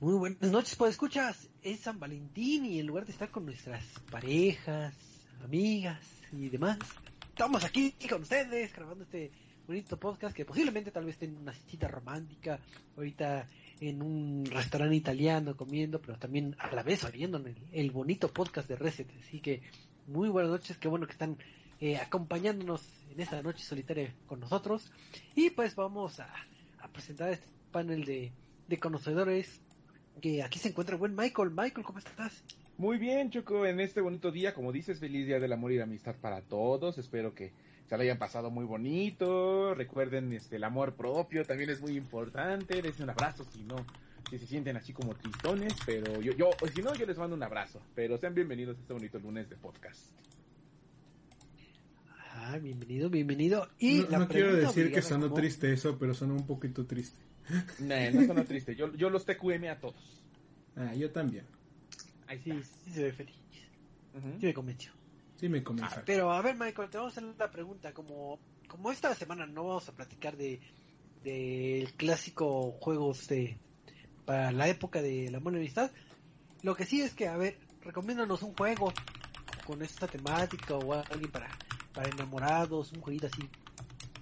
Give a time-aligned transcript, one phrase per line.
[0.00, 3.84] Muy buenas noches, pues escuchas, es San Valentín y en lugar de estar con nuestras
[4.10, 4.94] parejas,
[5.44, 6.00] amigas
[6.32, 6.78] y demás,
[7.28, 9.30] estamos aquí con ustedes grabando este
[9.66, 12.58] bonito podcast que posiblemente tal vez en una cita romántica,
[12.96, 13.46] ahorita
[13.78, 18.66] en un restaurante italiano comiendo, pero también a la vez oyendo el, el bonito podcast
[18.70, 19.06] de Reset.
[19.22, 19.60] Así que
[20.06, 21.36] muy buenas noches, qué bueno que están
[21.78, 24.90] eh, acompañándonos en esta noche solitaria con nosotros.
[25.34, 26.32] Y pues vamos a,
[26.78, 28.32] a presentar este panel de,
[28.66, 29.60] de conocedores
[30.20, 31.50] que aquí se encuentra el buen Michael.
[31.50, 32.44] Michael, ¿cómo estás?
[32.78, 35.84] Muy bien, Choco, en este bonito día, como dices, feliz día del amor y la
[35.84, 36.98] amistad para todos.
[36.98, 37.52] Espero que
[37.86, 39.74] se lo hayan pasado muy bonito.
[39.74, 42.80] Recuerden este el amor propio, también es muy importante.
[42.80, 43.84] Dense un abrazo si no,
[44.30, 47.42] si se sienten así como tristones, pero yo, yo, si no, yo les mando un
[47.42, 47.80] abrazo.
[47.94, 50.00] Pero sean bienvenidos a este bonito lunes de podcast.
[52.32, 53.68] Ah, bienvenido, bienvenido.
[53.78, 57.29] Y no, la no quiero decir que sonó triste eso, pero sonó un poquito triste.
[57.78, 58.74] No, no suena triste.
[58.76, 60.24] Yo, yo los TQM a todos.
[60.76, 61.44] Ah, yo también.
[62.26, 62.52] Ahí Sí,
[62.84, 63.36] sí se ve feliz.
[64.38, 64.92] Sí me convenció.
[65.36, 65.98] Sí me convenció.
[65.98, 67.92] Ah, pero a ver, Michael, te vamos a hacer la pregunta.
[67.92, 70.60] Como, como esta semana no vamos a platicar de
[71.24, 73.58] del clásico juegos de
[74.24, 75.90] para la época de la buena amistad,
[76.62, 78.92] lo que sí es que, a ver, recomiéndanos un juego
[79.66, 81.48] con esta temática o alguien para,
[81.92, 83.48] para enamorados, un jueguito así.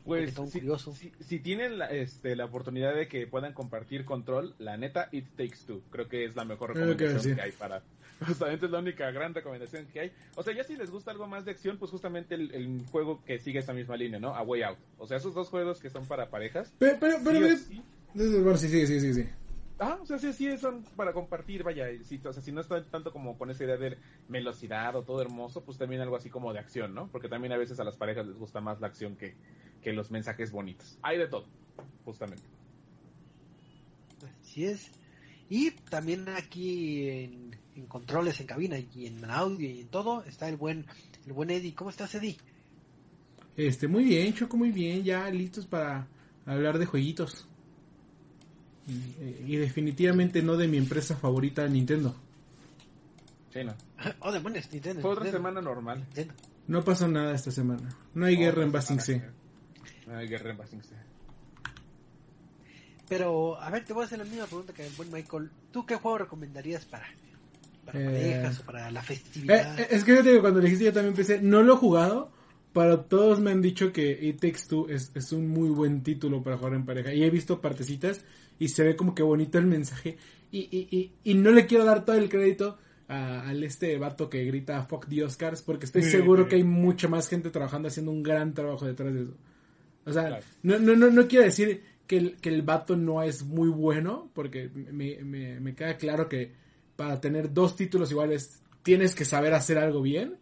[0.09, 0.95] Pues si, curioso.
[0.95, 5.27] si- si tienen la, este, la oportunidad de que puedan compartir control, la neta, It
[5.37, 5.83] Takes Two.
[5.91, 7.35] Creo que es la mejor recomendación decir.
[7.37, 7.83] que hay para...
[8.27, 10.13] Justamente es la única gran recomendación que hay.
[10.35, 13.23] O sea, ya si les gusta algo más de acción, pues justamente el, el juego
[13.25, 14.35] que sigue esa misma línea, ¿no?
[14.35, 14.79] A Way Out.
[14.99, 16.73] O sea, esos dos juegos que son para parejas.
[16.79, 19.29] Pero, pero, pero, sí o pero- sí- bueno, sí, sí, sí, sí, sí.
[19.81, 21.87] Ah, o sea, sí, sí, son para compartir, vaya.
[22.03, 23.97] sí, o sea, si no están tanto como con esa idea de
[24.29, 27.09] velocidad o todo hermoso, pues también algo así como de acción, ¿no?
[27.13, 29.37] Porque también a veces a las parejas les gusta más la acción que,
[29.81, 30.99] que los mensajes bonitos.
[31.03, 31.47] Hay de todo,
[32.05, 32.43] justamente.
[34.41, 34.91] Así es.
[35.49, 40.49] Y también aquí en, en controles en cabina y en audio y en todo está
[40.49, 40.87] el buen
[41.27, 41.75] el buen Eddie.
[41.75, 42.37] ¿Cómo estás, Eddie?
[43.57, 45.05] Este, muy bien, Choco, muy bien.
[45.05, 46.09] Ya listos para
[46.47, 47.49] hablar de jueguitos.
[48.89, 52.15] Y, definitivamente no de mi empresa favorita, Nintendo.
[53.53, 53.75] Sí, no.
[54.21, 55.03] Oh, demonios, Nintendo.
[55.03, 55.99] Fue otra Nintendo, semana normal.
[55.99, 56.35] Nintendo.
[56.69, 57.89] No pasó nada esta semana.
[58.15, 59.23] No hay guerra en Basing C.
[60.07, 60.95] No hay guerra en Basing C.
[63.09, 65.51] Pero, a ver, te voy a hacer la misma pregunta que el buen Michael.
[65.73, 67.07] ¿Tú qué juego recomendarías para,
[67.87, 69.81] para Eh, parejas o para la Eh, festividad?
[69.81, 72.31] eh, es que yo te digo, cuando dijiste yo también pensé, no lo he jugado,
[72.75, 76.43] pero todos me han dicho que It Takes Two es, es un muy buen título
[76.43, 77.15] para jugar en pareja.
[77.15, 78.23] Y he visto partecitas
[78.59, 80.17] y se ve como que bonito el mensaje.
[80.51, 84.29] Y, y, y, y no le quiero dar todo el crédito a- al este vato
[84.31, 88.13] que grita Fuck the Oscars, porque estoy seguro que hay mucha más gente trabajando haciendo
[88.13, 89.37] un gran trabajo detrás de eso.
[90.05, 90.45] O sea, Claro.
[90.63, 94.31] no, no, no, no quiero decir que el, que el vato no es muy bueno,
[94.35, 96.53] porque me, me, me queda claro que
[96.97, 100.37] para tener dos títulos iguales tienes que saber hacer algo bien.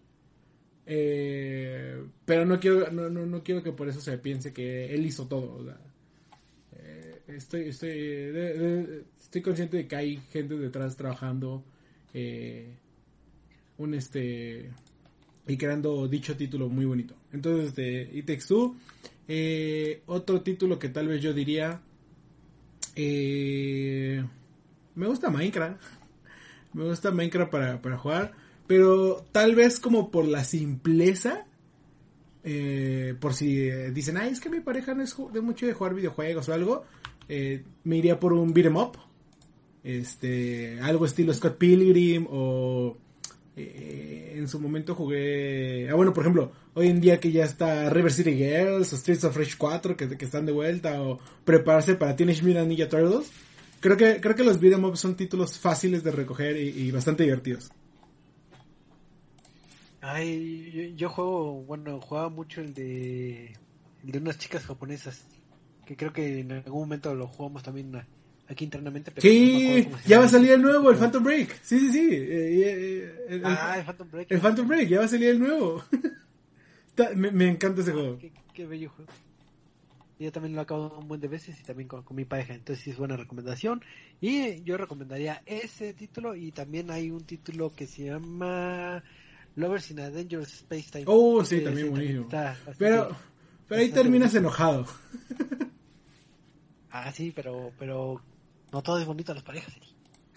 [0.88, 5.05] Eh, pero no quiero, no, no, no quiero que por eso se piense que él
[5.05, 5.56] hizo todo.
[5.56, 5.78] o sea,
[7.28, 7.91] estoy, estoy,
[9.20, 11.64] estoy consciente de que hay gente detrás trabajando
[12.14, 12.76] eh,
[13.78, 14.70] un este
[15.47, 17.14] y creando dicho título muy bonito.
[17.32, 18.76] Entonces, de It Takes Two,
[19.28, 21.81] eh, otro título que tal vez yo diría,
[22.97, 24.25] eh,
[24.94, 25.81] me gusta Minecraft,
[26.72, 28.32] me gusta Minecraft para, para jugar,
[28.66, 31.47] pero tal vez como por la simpleza,
[32.43, 35.94] eh, por si dicen, ay, es que mi pareja no es de mucho de jugar
[35.94, 36.84] videojuegos o algo,
[37.28, 38.99] eh, me iría por un beat'em up,
[39.82, 42.96] este, algo estilo Scott Pilgrim o
[43.56, 47.88] eh, en su momento jugué, ah bueno, por ejemplo, hoy en día que ya está
[47.88, 51.94] River City Girls o Streets of Rage 4 que, que están de vuelta o prepararse
[51.94, 53.31] para Teenage Mutant Ninja Turtles,
[53.81, 57.70] creo que creo que los beat'em up son títulos fáciles de recoger y, bastante divertidos.
[60.00, 63.56] Ay, yo, yo juego, bueno, jugaba mucho el de,
[64.05, 65.25] el de unas chicas japonesas,
[65.87, 67.93] que creo que en algún momento lo jugamos también
[68.49, 69.11] aquí internamente.
[69.11, 71.61] Pero Sí, ya va a salir el nuevo, el Phantom Break.
[71.62, 72.09] Sí, sí, sí.
[72.12, 74.31] eh, eh, el, Ah, el Phantom Break.
[74.33, 75.83] el Phantom Break, ya va a salir el nuevo.
[77.15, 78.19] Me, me encanta ese juego.
[78.19, 79.11] Qué, qué bello juego.
[80.19, 82.83] Yo también lo acabo un buen de veces y también con, con mi pareja, entonces
[82.83, 83.83] sí es buena recomendación.
[84.23, 89.05] Y yo recomendaría ese título y también hay un título que se llama
[89.56, 91.05] Lovers in a Dangerous Space Time.
[91.06, 92.23] Oh, sí, también buenísimo.
[92.23, 93.15] está Pero,
[93.69, 94.87] pero ahí terminas enojado.
[96.98, 98.22] Ah, sí, pero, pero
[98.72, 99.75] no todo es bonito a las parejas.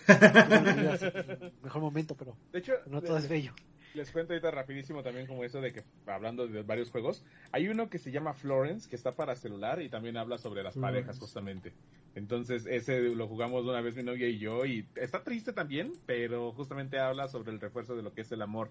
[1.64, 3.54] Mejor momento, pero De hecho, no todo es bello.
[3.96, 7.90] Les cuento ahorita rapidísimo también como eso de que, hablando de varios juegos, hay uno
[7.90, 11.00] que se llama Florence, que está para celular y también habla sobre las Florence.
[11.00, 11.74] parejas justamente.
[12.16, 16.52] Entonces ese lo jugamos una vez mi novia y yo y está triste también, pero
[16.52, 18.70] justamente habla sobre el refuerzo de lo que es el amor,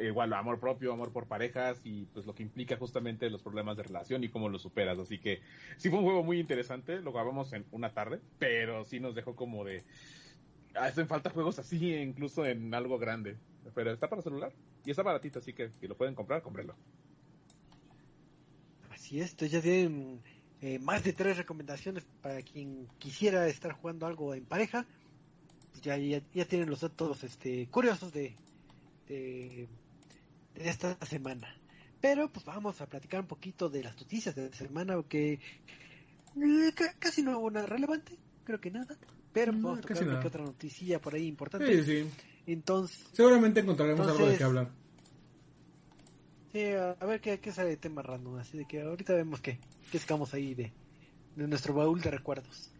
[0.00, 3.84] igual amor propio, amor por parejas y pues lo que implica justamente los problemas de
[3.84, 4.98] relación y cómo los superas.
[4.98, 5.40] Así que
[5.76, 9.36] sí fue un juego muy interesante, lo jugamos en una tarde, pero sí nos dejó
[9.36, 9.82] como de...
[10.74, 13.36] Hacen falta juegos así, incluso en algo grande.
[13.74, 14.52] Pero está para celular
[14.84, 16.74] y está baratito, así que si lo pueden comprar, cómprenlo.
[18.90, 20.20] Así es, ya tienen
[20.60, 24.86] eh, más de tres recomendaciones para quien quisiera estar jugando algo en pareja.
[25.82, 28.34] Ya, ya, tienen los datos este, curiosos de,
[29.06, 29.68] de,
[30.56, 31.48] esta semana.
[32.00, 36.72] Pero pues vamos a platicar un poquito de las noticias de la semana, que eh,
[36.74, 38.96] ca- casi no hubo nada relevante, creo que nada.
[39.32, 40.20] Pero No, casi tocar una nada.
[40.22, 41.84] que otra noticia por ahí importante.
[41.84, 42.10] Sí, sí.
[42.46, 44.70] Entonces, Seguramente encontraremos algo de qué hablar.
[46.52, 49.58] Sí, a, ver qué, qué sale de tema random, así de que ahorita vemos qué,
[49.92, 50.72] qué sacamos ahí de,
[51.36, 52.70] de nuestro baúl de recuerdos.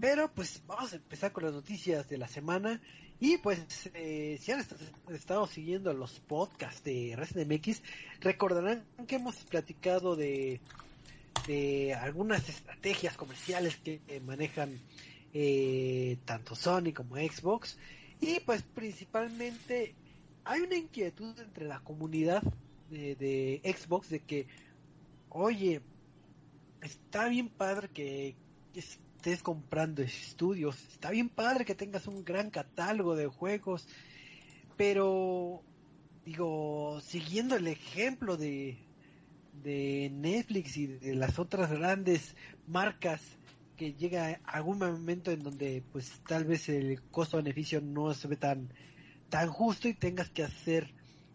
[0.00, 2.80] Pero pues vamos a empezar con las noticias de la semana
[3.18, 3.58] y pues
[3.94, 4.72] eh, si han est-
[5.10, 7.82] estado siguiendo los podcasts de Resident MX,
[8.20, 10.60] recordarán que hemos platicado de,
[11.48, 14.78] de algunas estrategias comerciales que eh, manejan
[15.34, 17.76] eh, tanto Sony como Xbox.
[18.20, 19.94] Y pues principalmente
[20.44, 22.42] hay una inquietud entre la comunidad
[22.88, 24.46] de, de Xbox de que,
[25.28, 25.82] oye,
[26.80, 28.36] está bien padre que
[28.74, 33.88] estés comprando estudios, está bien padre que tengas un gran catálogo de juegos,
[34.76, 35.62] pero
[36.24, 38.78] digo, siguiendo el ejemplo de,
[39.62, 42.36] de Netflix y de las otras grandes
[42.66, 43.20] marcas
[43.76, 48.36] que llega algún momento en donde pues tal vez el costo beneficio no se ve
[48.36, 48.72] tan
[49.28, 50.94] tan justo y tengas que hacer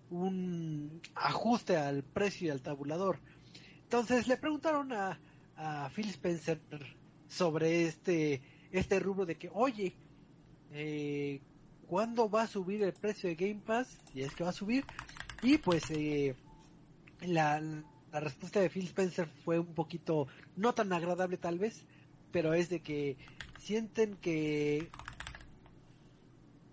[0.09, 3.19] un ajuste al precio y al tabulador.
[3.83, 5.19] Entonces le preguntaron a,
[5.55, 6.59] a Phil Spencer
[7.27, 8.41] sobre este
[8.71, 9.95] este rubro de que, oye,
[10.71, 11.41] eh,
[11.87, 13.97] ¿cuándo va a subir el precio de Game Pass?
[14.13, 14.85] Y es que va a subir.
[15.41, 16.35] Y pues eh,
[17.21, 17.61] la,
[18.11, 21.85] la respuesta de Phil Spencer fue un poquito no tan agradable tal vez,
[22.31, 23.17] pero es de que
[23.57, 24.89] sienten que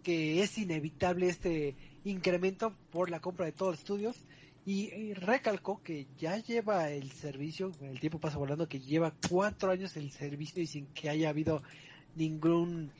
[0.02, 4.26] que es inevitable este incremento por la compra de todos los estudios
[4.64, 9.70] y, y recalcó que ya lleva el servicio, el tiempo pasa volando, que lleva cuatro
[9.70, 11.62] años el servicio y sin que haya habido
[12.14, 12.92] ningún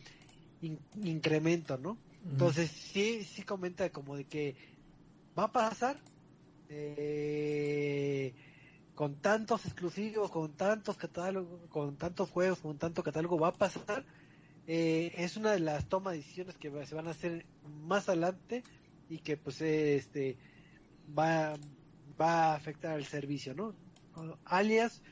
[0.61, 2.03] in- incremento, ¿no?
[2.29, 4.57] Entonces sí, sí comenta como de que
[5.39, 6.03] va a pasar
[6.69, 8.35] eh,
[8.97, 14.05] con tantos exclusivos, con tantos catálogos, con tantos juegos, con tanto catálogo, va a pasar.
[14.67, 17.47] Eh, es una de las tomas de decisiones que se van a hacer
[17.85, 18.65] más adelante
[19.09, 20.37] y que pues este
[21.17, 21.55] va,
[22.21, 23.77] va a afectar al servicio, ¿no?
[24.45, 25.03] Alias,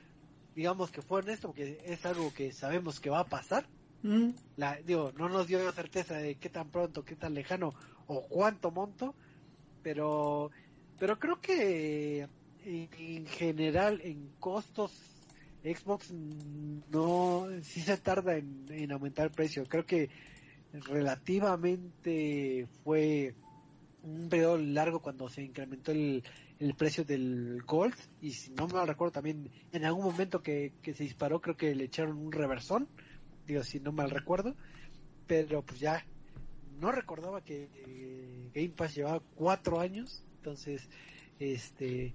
[0.56, 3.68] digamos que fue honesto porque es algo que sabemos que va a pasar,
[4.04, 7.72] Mm, la, digo, no nos dio certeza de qué tan pronto, qué tan lejano
[8.06, 9.14] o cuánto monto,
[9.82, 10.50] pero,
[10.98, 12.28] pero creo que
[12.64, 14.92] en, en general en costos
[15.64, 19.64] Xbox no, sí se tarda en, en aumentar el precio.
[19.66, 20.10] Creo que
[20.72, 23.34] relativamente fue
[24.02, 26.22] un periodo largo cuando se incrementó el,
[26.58, 27.94] el precio del Gold.
[28.20, 31.74] Y si no me recuerdo también en algún momento que, que se disparó creo que
[31.74, 32.86] le echaron un reversón.
[33.46, 34.54] Digo si no mal recuerdo.
[35.26, 36.04] Pero pues ya
[36.78, 40.22] no recordaba que eh, Game Pass llevaba cuatro años.
[40.36, 40.90] Entonces
[41.38, 42.14] este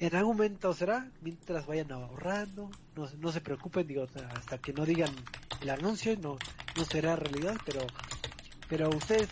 [0.00, 4.84] en algún momento será mientras vayan ahorrando no, no se preocupen digo hasta que no
[4.84, 5.10] digan
[5.60, 6.38] el anuncio no
[6.76, 7.80] no será realidad pero
[8.68, 9.28] pero ustedes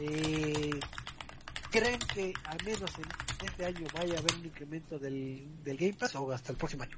[0.00, 0.78] eh,
[1.70, 5.94] creen que al menos en este año vaya a haber un incremento del, del Game
[5.94, 6.96] Pass o hasta el próximo año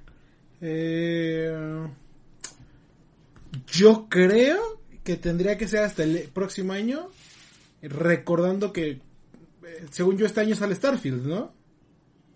[0.61, 1.89] eh,
[3.67, 7.09] yo creo que tendría que ser hasta el próximo año,
[7.83, 9.01] recordando que, eh,
[9.91, 11.53] según yo, este año sale Starfield, ¿no?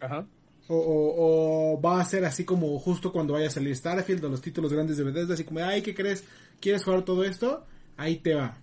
[0.01, 0.27] Ajá.
[0.69, 4.29] O, o- o va a ser así como justo cuando vaya a salir Starfield o
[4.31, 6.25] los títulos grandes de Bethesda, así como, ay, ¿qué crees?
[6.61, 7.67] ¿Quieres jugar todo esto?
[7.99, 8.57] Ahí te va.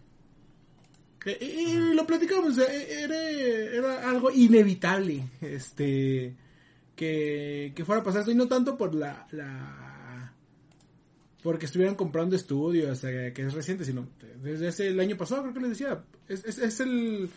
[1.20, 6.36] Que- Y, y lo platicamos, eh, era, era algo inevitable, este,
[6.96, 10.34] que que, fuera a pasar esto y no tanto por la, la
[11.44, 14.08] porque estuvieran comprando estudios eh, que es reciente sino
[14.44, 17.30] desde ese el año pasado creo que les decía es, es, es el,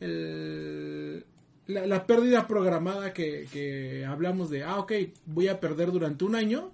[0.00, 1.24] el
[1.66, 4.92] la, la pérdida programada que, que hablamos de ah ok
[5.26, 6.72] voy a perder durante un año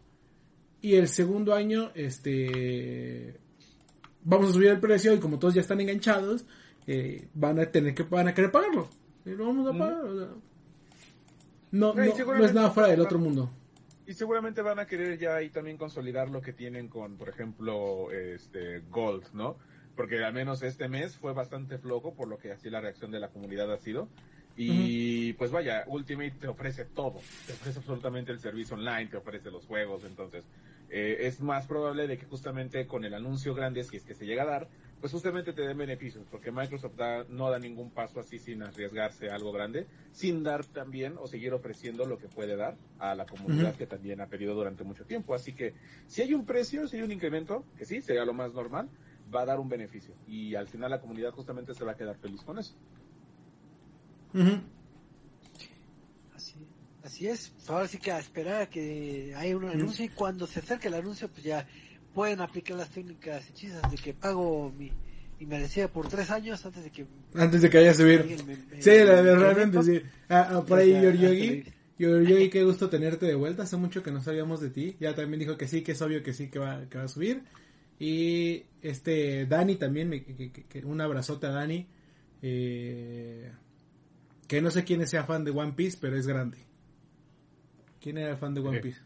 [0.81, 3.39] y el segundo año este
[4.23, 6.45] vamos a subir el precio y como todos ya están enganchados
[6.87, 8.89] eh, van a tener que van a querer pagarlo
[9.25, 10.29] y lo vamos a pagar o sea,
[11.71, 13.51] no, No, no, es nada fuera del otro mundo.
[14.07, 18.11] Y seguramente van a querer ya ahí también consolidar lo que tienen con, por ejemplo,
[18.11, 19.59] este Gold, ¿no?
[19.95, 23.21] Porque al menos este mes fue bastante flojo, por lo que así la reacción de
[23.21, 24.09] la comunidad ha sido.
[24.61, 29.53] Y pues vaya, Ultimate te ofrece todo, te ofrece absolutamente el servicio online, te ofrece
[29.53, 30.51] los juegos, entonces
[30.89, 34.27] eh, es más probable de que justamente con el anuncio grande, si es que se
[34.27, 38.19] llega a dar, pues justamente te den beneficios, porque Microsoft da- no da ningún paso
[38.19, 42.57] así sin arriesgarse a algo grande, sin dar también o seguir ofreciendo lo que puede
[42.57, 45.35] dar a la comunidad que también ha pedido durante mucho tiempo.
[45.37, 45.77] Así que
[46.09, 48.91] si hay un precio, si hay un incremento, que sí, sería lo más normal,
[49.33, 50.19] va a dar un beneficio.
[50.25, 52.75] Y al final la comunidad justamente se va a quedar feliz con eso.
[54.35, 54.61] Ujú.
[56.35, 56.55] Así,
[57.03, 57.49] así es.
[57.51, 60.89] Pues ahora sí que a esperar a que haya un anuncio y cuando se acerque
[60.89, 61.67] el anuncio, pues ya
[62.15, 64.91] pueden aplicar las técnicas hechizas de que pago mi,
[65.47, 67.07] merecida por tres años antes de que...
[67.35, 68.21] Antes de que vaya a subir.
[68.21, 70.03] alguien me- me- Sí, la, me- la- realmente sí.
[70.29, 72.51] Ah, ah, por ahí, Ya, Yoryogi.
[72.51, 73.63] qué gusto tenerte de vuelta.
[73.65, 74.97] Hace mucho que no sabíamos de ti.
[75.01, 77.09] Ya también dijo que sí, que es obvio que sí, que va, que va a
[77.09, 77.43] subir.
[78.01, 81.87] Y este, Dani también, que- que- un abrazote a Dani.
[82.43, 83.51] Eh,
[84.49, 86.59] que no sé quién sea fan de One Piece, pero es grande.
[88.01, 88.81] ¿Quién era fan de One.
[88.81, 89.01] Piece?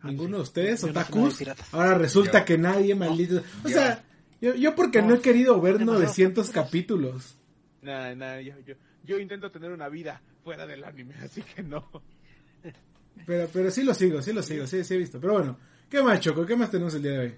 [0.00, 0.82] Ah, ¿Ninguno de ustedes?
[0.82, 1.44] ¿Otakus?
[1.72, 3.42] Ahora resulta que nadie, maldito.
[3.62, 4.02] O sea,
[4.40, 7.12] yo, yo porque no, he querido ver Demasiados 900 capítulos.
[7.12, 7.36] capítulos.
[7.82, 11.90] Nada, nada, yo, yo, yo intento tener una vida fuera del anime, así que no.
[13.26, 15.20] Pero, pero sí lo sigo, sí lo sigo, sí, sí he visto.
[15.20, 15.58] Pero bueno,
[15.90, 16.46] ¿qué más, Choco?
[16.46, 17.34] ¿Qué más tenemos el día de hoy?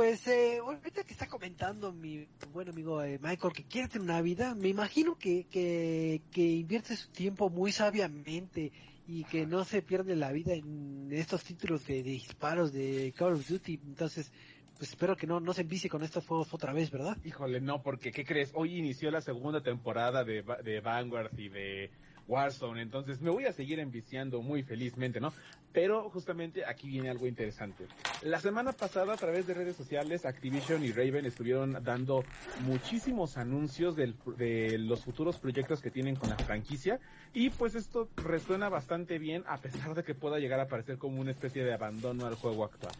[0.00, 4.22] Pues eh, ahorita que está comentando mi buen amigo eh, Michael que quiere tener una
[4.22, 8.72] vida, me imagino que, que, que invierte su tiempo muy sabiamente
[9.06, 13.34] y que no se pierde la vida en estos títulos de, de disparos de Call
[13.34, 13.78] of Duty.
[13.88, 14.32] Entonces,
[14.78, 17.18] pues espero que no, no se envicie con estos juegos otra vez, ¿verdad?
[17.22, 18.52] Híjole, no, porque ¿qué crees?
[18.54, 21.90] Hoy inició la segunda temporada de, de Vanguard y de
[22.34, 25.32] Warzone, entonces me voy a seguir enviciando muy felizmente, ¿no?
[25.72, 27.86] Pero justamente aquí viene algo interesante.
[28.22, 32.24] La semana pasada a través de redes sociales Activision y Raven estuvieron dando
[32.64, 37.00] muchísimos anuncios del- de los futuros proyectos que tienen con la franquicia
[37.34, 41.20] y pues esto resuena bastante bien a pesar de que pueda llegar a parecer como
[41.20, 42.94] una especie de abandono al juego actual.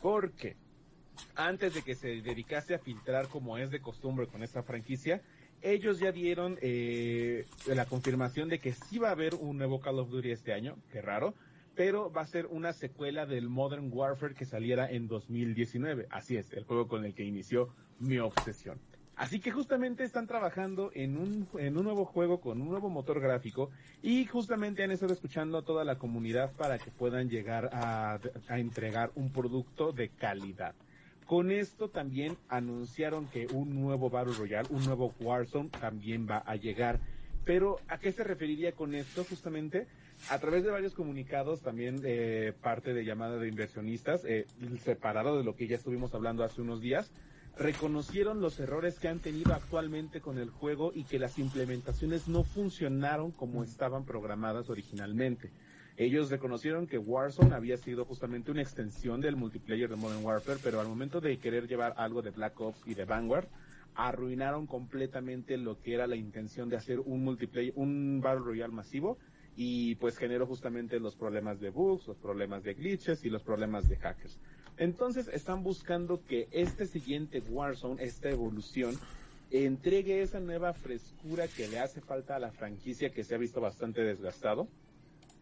[0.00, 0.56] ¿Por qué?
[1.34, 5.22] antes de que se dedicase a filtrar como es de costumbre con esta franquicia,
[5.62, 9.98] ellos ya dieron eh, la confirmación de que sí va a haber un nuevo Call
[9.98, 11.34] of Duty este año, qué raro,
[11.74, 16.06] pero va a ser una secuela del Modern Warfare que saliera en 2019.
[16.10, 18.78] Así es, el juego con el que inició mi obsesión.
[19.14, 23.20] Así que justamente están trabajando en un, en un nuevo juego con un nuevo motor
[23.20, 23.70] gráfico
[24.02, 28.58] y justamente han estado escuchando a toda la comunidad para que puedan llegar a, a
[28.58, 30.74] entregar un producto de calidad.
[31.26, 36.56] Con esto también anunciaron que un nuevo Battle Royale, un nuevo Warzone también va a
[36.56, 37.00] llegar.
[37.44, 39.24] Pero ¿a qué se referiría con esto?
[39.24, 39.86] Justamente
[40.30, 44.46] a través de varios comunicados, también eh, parte de llamada de inversionistas, eh,
[44.82, 47.10] separado de lo que ya estuvimos hablando hace unos días,
[47.56, 52.44] reconocieron los errores que han tenido actualmente con el juego y que las implementaciones no
[52.44, 55.50] funcionaron como estaban programadas originalmente.
[55.96, 60.80] Ellos reconocieron que Warzone había sido justamente una extensión del multiplayer de Modern Warfare, pero
[60.80, 63.46] al momento de querer llevar algo de Black Ops y de Vanguard,
[63.94, 69.18] arruinaron completamente lo que era la intención de hacer un multiplayer, un Battle Royale masivo,
[69.54, 73.86] y pues generó justamente los problemas de bugs, los problemas de glitches y los problemas
[73.88, 74.38] de hackers.
[74.78, 78.96] Entonces están buscando que este siguiente Warzone, esta evolución,
[79.50, 83.60] entregue esa nueva frescura que le hace falta a la franquicia que se ha visto
[83.60, 84.66] bastante desgastado.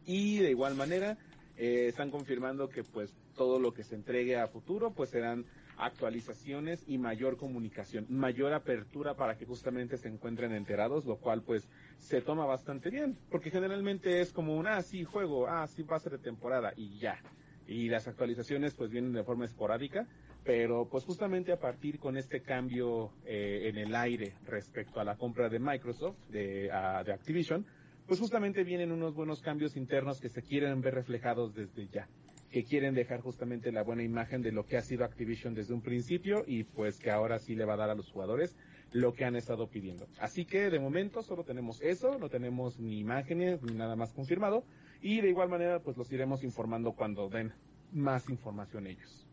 [0.05, 1.19] Y de igual manera,
[1.57, 5.45] eh, están confirmando que pues todo lo que se entregue a futuro pues serán
[5.77, 11.69] actualizaciones y mayor comunicación, mayor apertura para que justamente se encuentren enterados, lo cual pues
[11.99, 16.13] se toma bastante bien, porque generalmente es como un, ah, sí, juego, ah, sí, ser
[16.13, 17.19] de temporada y ya.
[17.67, 20.07] Y las actualizaciones pues vienen de forma esporádica,
[20.45, 25.17] pero pues justamente a partir con este cambio eh, en el aire respecto a la
[25.17, 27.67] compra de Microsoft, de, a- de Activision,
[28.11, 32.09] pues justamente vienen unos buenos cambios internos que se quieren ver reflejados desde ya,
[32.51, 35.81] que quieren dejar justamente la buena imagen de lo que ha sido Activision desde un
[35.81, 38.57] principio y pues que ahora sí le va a dar a los jugadores
[38.91, 40.09] lo que han estado pidiendo.
[40.19, 44.65] Así que de momento solo tenemos eso, no tenemos ni imágenes ni nada más confirmado
[45.01, 47.53] y de igual manera pues los iremos informando cuando den
[47.93, 49.25] más información ellos.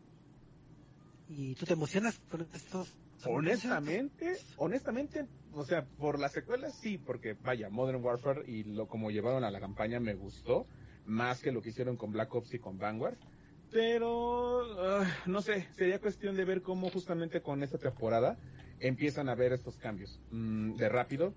[1.28, 2.94] ¿Y tú te emocionas con estos?
[3.24, 9.10] Honestamente, honestamente, o sea, por las secuelas sí, porque vaya, Modern Warfare y lo como
[9.10, 10.66] llevaron a la campaña me gustó,
[11.04, 13.16] más que lo que hicieron con Black Ops y con Vanguard.
[13.70, 18.38] Pero, uh, no sé, sería cuestión de ver cómo justamente con esta temporada
[18.80, 20.20] empiezan a ver estos cambios.
[20.30, 21.34] Mm, de rápido,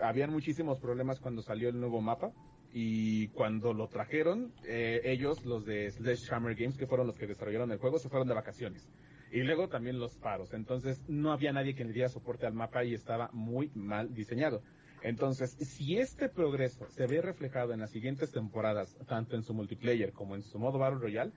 [0.00, 2.32] habían muchísimos problemas cuando salió el nuevo mapa
[2.72, 7.70] y cuando lo trajeron, eh, ellos, los de Sledgehammer Games, que fueron los que desarrollaron
[7.72, 8.88] el juego, se fueron de vacaciones.
[9.30, 10.52] Y luego también los paros.
[10.52, 14.62] Entonces no había nadie que le diera soporte al mapa y estaba muy mal diseñado.
[15.02, 20.12] Entonces, si este progreso se ve reflejado en las siguientes temporadas, tanto en su multiplayer
[20.12, 21.32] como en su modo Battle Royale,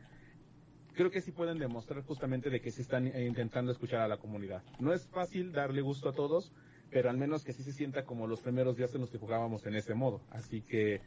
[0.94, 4.64] creo que sí pueden demostrar justamente de que se están intentando escuchar a la comunidad.
[4.80, 6.52] No es fácil darle gusto a todos,
[6.92, 9.66] pero al menos que sí se sienta como los primeros días en los que jugábamos
[9.66, 10.22] en ese modo.
[10.30, 11.02] Así que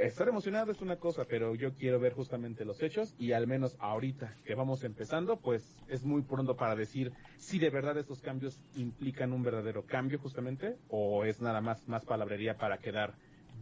[0.00, 3.76] estar emocionado es una cosa, pero yo quiero ver justamente los hechos y al menos
[3.78, 8.58] ahorita que vamos empezando, pues es muy pronto para decir si de verdad estos cambios
[8.76, 13.14] implican un verdadero cambio justamente o es nada más más palabrería para quedar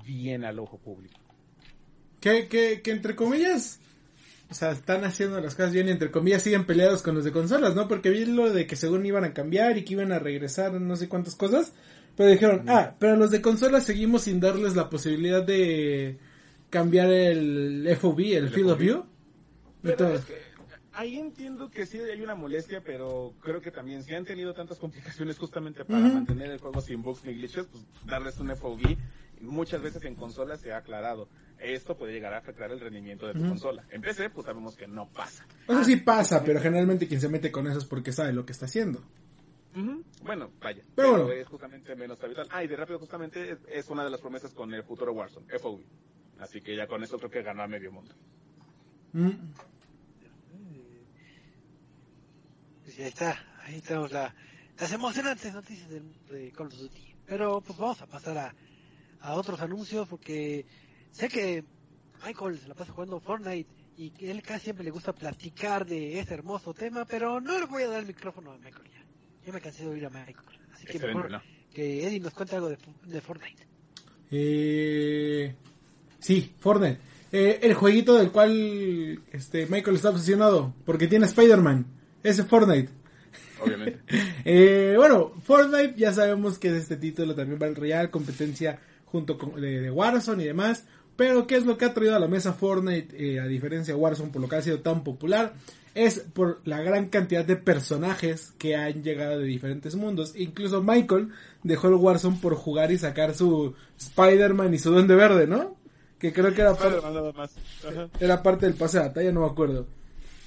[0.05, 1.21] bien al ojo público.
[2.21, 3.81] Que, que, que entre comillas,
[4.51, 7.75] o sea, están haciendo las cosas bien entre comillas siguen peleados con los de consolas,
[7.75, 7.87] ¿no?
[7.87, 10.97] Porque vi lo de que según iban a cambiar y que iban a regresar no
[10.97, 11.75] sé cuántas cosas.
[12.17, 16.19] Pero dijeron, ah, pero los de consolas seguimos sin darles la posibilidad de
[16.71, 19.05] cambiar el FOV, el, Field of View.
[19.83, 20.25] Entonces,
[20.93, 24.79] ahí entiendo que sí hay una molestia, pero creo que también si han tenido tantas
[24.79, 28.97] complicaciones justamente para mantener el juego sin bugs ni glitches, pues darles un FOV
[29.45, 31.29] muchas veces en consolas se ha aclarado.
[31.59, 33.85] Esto puede llegar a afectar el rendimiento de tu consola.
[33.91, 35.47] En PC, pues sabemos que no pasa.
[35.69, 38.53] Eso sí pasa, pero generalmente quien se mete con eso es porque sabe lo que
[38.53, 39.03] está haciendo.
[40.23, 40.83] Bueno, vaya.
[40.95, 41.33] Pero, bueno.
[41.33, 42.47] es justamente menos habitual.
[42.51, 45.81] Ah, y de rápido justamente es, una de las promesas con el futuro Warzone, FOV.
[46.39, 48.15] Así que ya con eso creo que ganó a medio mundo.
[49.13, 49.31] Mm.
[52.85, 54.35] Pues ya está, ahí tenemos la,
[54.79, 57.15] las emocionantes noticias de, de Call of Duty.
[57.27, 58.55] Pero pues vamos a pasar a,
[59.21, 60.67] a otros anuncios porque
[61.11, 61.65] sé que
[62.25, 66.19] Michael se la pasa jugando Fortnite y que él casi siempre le gusta platicar de
[66.19, 69.04] ese hermoso tema, pero no le voy a dar el micrófono a Michael ya.
[69.47, 70.37] Yo me cansé de oír a Michael.
[70.73, 71.43] Así que mejor ¿no?
[71.73, 73.67] que Eddie nos cuente algo de, de Fortnite.
[74.31, 75.55] Eh,
[76.19, 76.99] sí, Fortnite.
[77.33, 81.85] Eh, el jueguito del cual este Michael está obsesionado porque tiene Spider-Man.
[82.23, 82.91] Ese Fortnite.
[83.61, 84.01] Obviamente.
[84.45, 89.37] eh, bueno, Fortnite ya sabemos que es este título también va al Real, competencia junto
[89.37, 90.85] con de, de, Warzone y demás.
[91.17, 94.01] Pero ¿qué es lo que ha traído a la mesa Fortnite, eh, a diferencia de
[94.01, 95.55] Warzone, por lo que ha sido tan popular?
[95.95, 100.35] Es por la gran cantidad de personajes que han llegado de diferentes mundos.
[100.37, 101.31] Incluso Michael
[101.63, 105.77] dejó el Warzone por jugar y sacar su Spider-Man y su Duende Verde, ¿no?
[106.19, 107.01] Que creo que era, par
[108.19, 109.87] era parte del pase de batalla, no me acuerdo.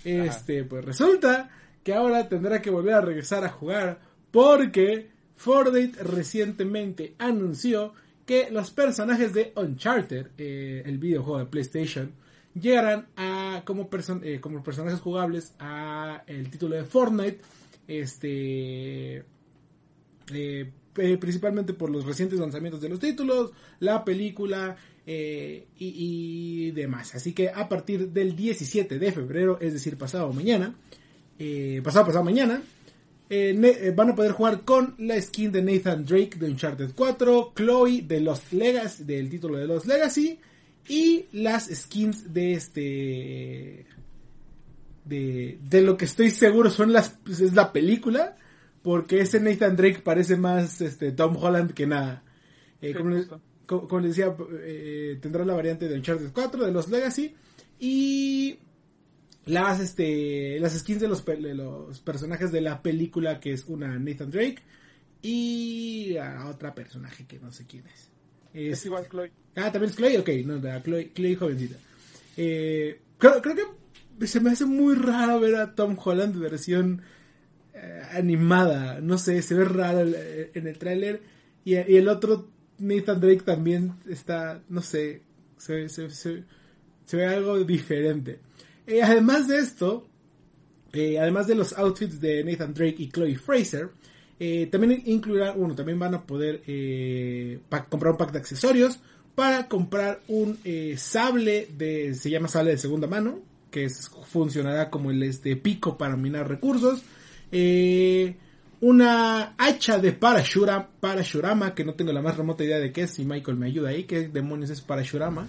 [0.04, 0.70] Este, Ajá.
[0.70, 1.50] pues resulta
[1.84, 4.00] que ahora tendrá que volver a regresar a jugar
[4.32, 7.94] porque Fortnite recientemente anunció
[8.26, 12.12] que los personajes de Uncharted, eh, el videojuego de PlayStation,
[12.60, 17.40] llegarán a como, person eh, como personajes jugables a el título de Fortnite,
[17.88, 19.24] este
[20.34, 27.16] eh, principalmente por los recientes lanzamientos de los títulos, la película y, y, demás.
[27.16, 30.76] Así que a partir del 17 de febrero, es decir, pasado mañana,
[31.84, 32.62] pasado pasado mañana,
[33.30, 38.04] eh, van a poder jugar con la skin de Nathan Drake de Uncharted 4, Chloe
[38.04, 40.40] de Lost Legacy, del título de Lost Legacy,
[40.88, 43.86] y las skins de este...
[45.06, 48.36] De, de lo que estoy seguro son las pues es la película
[48.82, 52.24] porque ese Nathan Drake parece más este Tom Holland que nada
[52.82, 53.28] eh, como, les,
[53.66, 57.34] como, como, les, decía eh, tendrá la variante de Uncharted 4 de Lost Legacy
[57.80, 58.60] y
[59.46, 63.98] las este las skins de los, de los personajes de la película que es una
[63.98, 64.62] Nathan Drake
[65.22, 68.10] y a otra personaje que no sé quién es.
[68.58, 69.32] Es, es igual Chloe.
[69.56, 71.78] Ah, también es Chloe, ok, no, la Chloe, Chloe jovencita.
[72.36, 73.56] Eh, creo, creo,
[74.20, 77.02] que se me hace muy raro ver a Tom Holland versión
[77.74, 81.22] eh, animada, no sé, se ve raro en el tráiler
[81.64, 85.22] y, y, el otro Nathan Drake también está, no sé,
[85.58, 86.44] se, se, se,
[87.06, 88.40] se ve algo diferente.
[88.86, 90.08] Eh, además de esto,
[90.94, 93.90] eh, además de los outfits de Nathan Drake y Chloe Fraser,
[94.40, 96.62] eh, también incluirá uno, también van a poder
[97.90, 99.00] comprar un pack de accesorios
[99.36, 100.58] para comprar un
[100.98, 103.88] sable de, se llama sable de segunda mano, que
[104.28, 107.04] funcionará como el este pico para minar recursos.
[108.82, 113.12] una hacha de Parashura, Parashurama, que no tengo la más remota idea de qué es,
[113.12, 115.48] si Michael me ayuda ahí, qué demonios es Parashurama.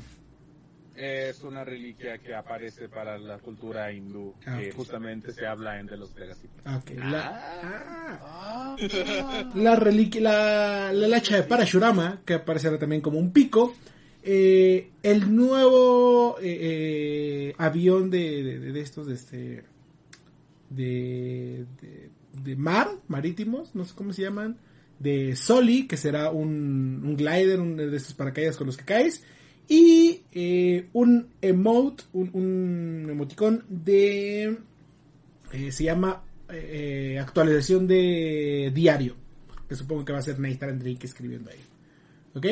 [1.01, 5.87] Es una reliquia que aparece para la cultura hindú, Ah, que justamente se habla en
[5.87, 6.49] de los Legacy.
[6.65, 8.77] Ah, ok, la, Ah,
[9.55, 13.75] la reliquia, la, la hacha de Parashurama, que aparecerá también como un pico.
[14.25, 19.65] Eh, el nuevo eh, eh, avión de, de, de estos, de este,
[20.71, 22.11] de, de,
[22.43, 24.59] de mar, marítimos, no sé cómo se llaman,
[24.99, 29.23] de Soli, que será un, un glider, un de estos paracaídas con los que caes,
[29.69, 34.59] y eh, un emote, un, emoticón de,
[35.53, 39.15] eh, se llama eh, actualización de diario,
[39.69, 41.61] que supongo que va a ser Nathan Drake escribiendo ahí.
[42.35, 42.47] ¿Ok?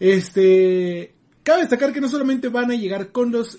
[0.00, 1.14] Este.
[1.42, 3.58] Cabe destacar que no solamente van a llegar con los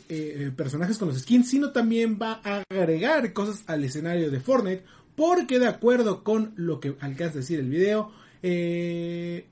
[0.56, 4.84] personajes, con los skins, sino también va a agregar cosas al escenario de Fortnite.
[5.15, 9.47] Porque de acuerdo con lo que alcanza a decir el video, eh,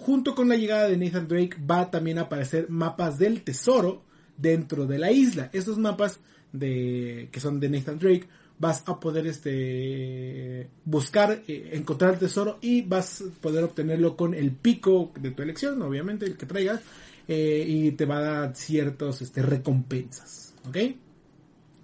[0.00, 4.02] junto con la llegada de Nathan Drake va también a aparecer mapas del tesoro
[4.36, 5.50] dentro de la isla.
[5.52, 6.20] Estos mapas
[6.52, 8.26] de que son de Nathan Drake
[8.58, 14.34] vas a poder este buscar eh, encontrar el tesoro y vas a poder obtenerlo con
[14.34, 16.80] el pico de tu elección, obviamente el que traigas
[17.28, 20.76] eh, y te va a dar ciertos este recompensas, ¿ok?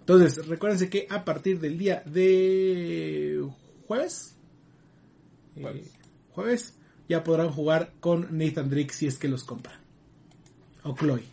[0.01, 3.47] Entonces recuérdense que a partir del día de
[3.87, 4.37] jueves
[5.57, 5.85] eh,
[6.33, 6.75] Jueves.
[7.09, 9.79] Ya podrán jugar con Nathan Drake si es que los compran
[10.87, 11.25] o Chloe.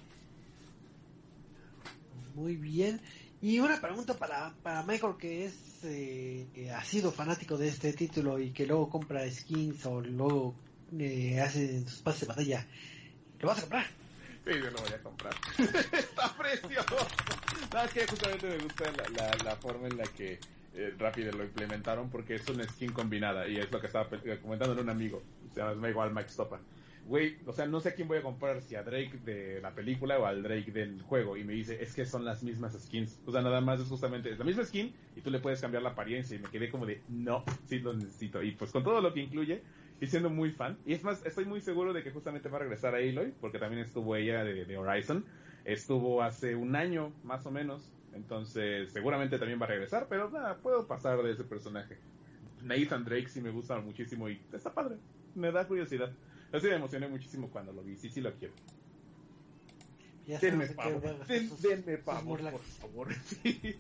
[2.36, 3.00] Muy bien.
[3.42, 7.94] Y una pregunta para, para Michael que es eh, eh, ha sido fanático de este
[7.94, 10.56] título y que luego compra skins o luego
[10.98, 12.66] eh, hace sus pases de batalla.
[13.40, 13.86] ¿Lo vas a comprar?
[14.46, 15.36] Sí, yo lo voy a comprar.
[15.92, 16.96] Está precioso.
[17.74, 20.40] Nada, es que justamente me gusta la, la, la forma en la que
[20.76, 24.08] eh, rápido lo implementaron porque es una skin combinada y es lo que estaba
[24.42, 25.22] comentando un amigo.
[25.54, 26.60] Se llama igual Mike Stopa.
[27.06, 29.72] Güey, o sea, no sé a quién voy a comprar, si a Drake de la
[29.76, 31.36] película o al Drake del juego.
[31.36, 33.20] Y me dice, es que son las mismas skins.
[33.26, 35.84] O sea, nada más es justamente, es la misma skin y tú le puedes cambiar
[35.84, 36.38] la apariencia.
[36.38, 38.42] Y me quedé como de, no, sí lo necesito.
[38.42, 39.62] Y pues con todo lo que incluye,
[40.00, 40.78] y siendo muy fan.
[40.86, 43.60] Y es más, estoy muy seguro de que justamente va a regresar a Aloy, porque
[43.60, 45.26] también estuvo ella de, de Horizon.
[45.66, 47.93] Estuvo hace un año, más o menos.
[48.14, 51.98] Entonces, seguramente también va a regresar, pero nada, puedo pasar de ese personaje.
[52.62, 54.98] Nathan Drake sí me gusta muchísimo y está padre.
[55.36, 56.12] Me da curiosidad.
[56.52, 57.98] Así me emocioné muchísimo cuando lo vi.
[57.98, 58.54] Sí, sí lo quiero.
[60.28, 61.02] Ya Denme pavo.
[61.28, 63.14] Den- denme pavo, por favor.
[63.24, 63.76] Sí.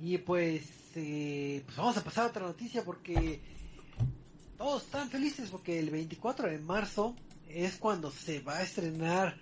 [0.00, 0.62] Y pues,
[0.96, 3.40] eh, pues vamos a pasar a otra noticia porque
[4.58, 7.16] todos están felices porque el 24 de marzo
[7.48, 9.36] es cuando se va a estrenar,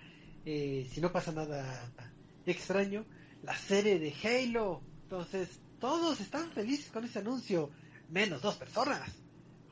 [0.45, 1.91] eh, si no pasa nada
[2.51, 3.05] extraño,
[3.43, 4.81] la serie de Halo.
[5.03, 7.69] Entonces, todos están felices con ese anuncio,
[8.09, 9.09] menos dos personas.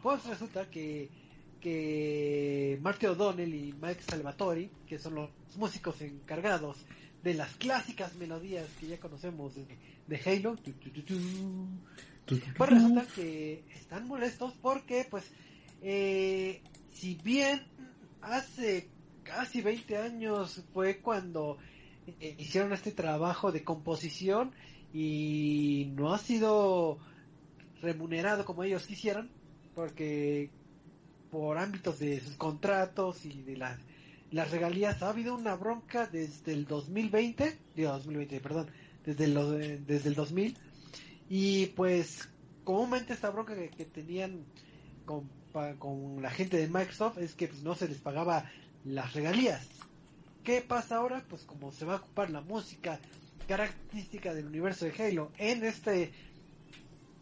[0.01, 1.09] Pues resulta que,
[1.59, 6.77] que Marty O'Donnell y Mike Salvatori, que son los músicos encargados
[7.23, 9.65] de las clásicas melodías que ya conocemos de,
[10.07, 11.01] de Halo, tu, tu, tu,
[12.25, 15.25] tu, pues resulta que están molestos porque, pues,
[15.81, 16.61] eh,
[16.93, 17.61] si bien
[18.21, 18.89] hace
[19.23, 21.57] casi 20 años fue cuando
[22.19, 24.53] hicieron este trabajo de composición
[24.91, 26.99] y no ha sido
[27.81, 29.29] remunerado como ellos quisieran,
[29.73, 30.51] porque
[31.29, 33.79] por ámbitos de sus contratos y de las,
[34.29, 38.71] las regalías ha habido una bronca desde el 2020, digo 2020, perdón,
[39.03, 40.57] desde lo- desde el 2000
[41.27, 42.29] y pues
[42.63, 44.45] comúnmente esta bronca que, que tenían
[45.05, 48.51] con, pa- con la gente de Microsoft es que pues, no se les pagaba
[48.83, 49.80] las regalías.
[50.43, 51.23] ¿Qué pasa ahora?
[51.29, 52.99] Pues como se va a ocupar la música
[53.47, 56.11] característica del universo de Halo en este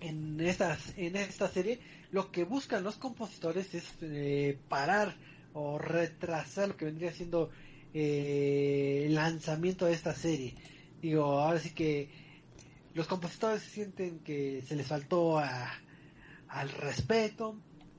[0.02, 1.80] en estas en esta serie,
[2.12, 5.16] lo que buscan los compositores es eh, parar
[5.54, 7.50] o retrasar lo que vendría siendo
[7.94, 10.56] eh, el lanzamiento de esta serie.
[11.02, 12.10] Digo, ahora sí que
[12.94, 15.74] los compositores sienten que se les faltó a-
[16.48, 17.56] al respeto,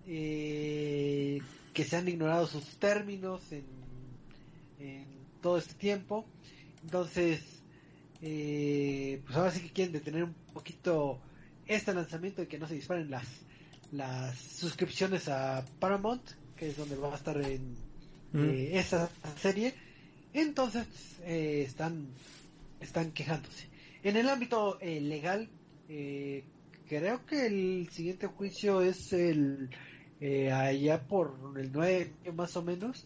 [0.06, 1.40] eh,
[1.74, 3.64] que se han ignorado sus términos en,
[4.80, 5.06] en
[5.42, 6.26] todo este tiempo.
[6.82, 7.40] Entonces,
[8.22, 11.20] eh, pues ahora sí que quieren detener un poquito
[11.66, 13.26] este lanzamiento y que no se disparen las,
[13.92, 16.22] las suscripciones a Paramount,
[16.56, 17.76] que es donde va a estar en
[18.32, 18.44] Mm.
[18.48, 19.74] eh, esa serie.
[20.32, 20.86] Entonces,
[21.24, 22.06] eh, están,
[22.80, 23.66] están quejándose.
[24.04, 25.48] En el ámbito eh, legal,
[25.88, 26.44] eh,
[26.88, 29.68] creo que el siguiente juicio es el
[30.20, 33.04] eh, allá por el 9 más o menos.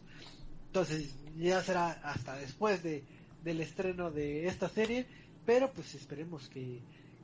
[0.74, 3.04] Entonces ya será hasta después de,
[3.44, 5.06] del estreno de esta serie,
[5.46, 6.80] pero pues esperemos que,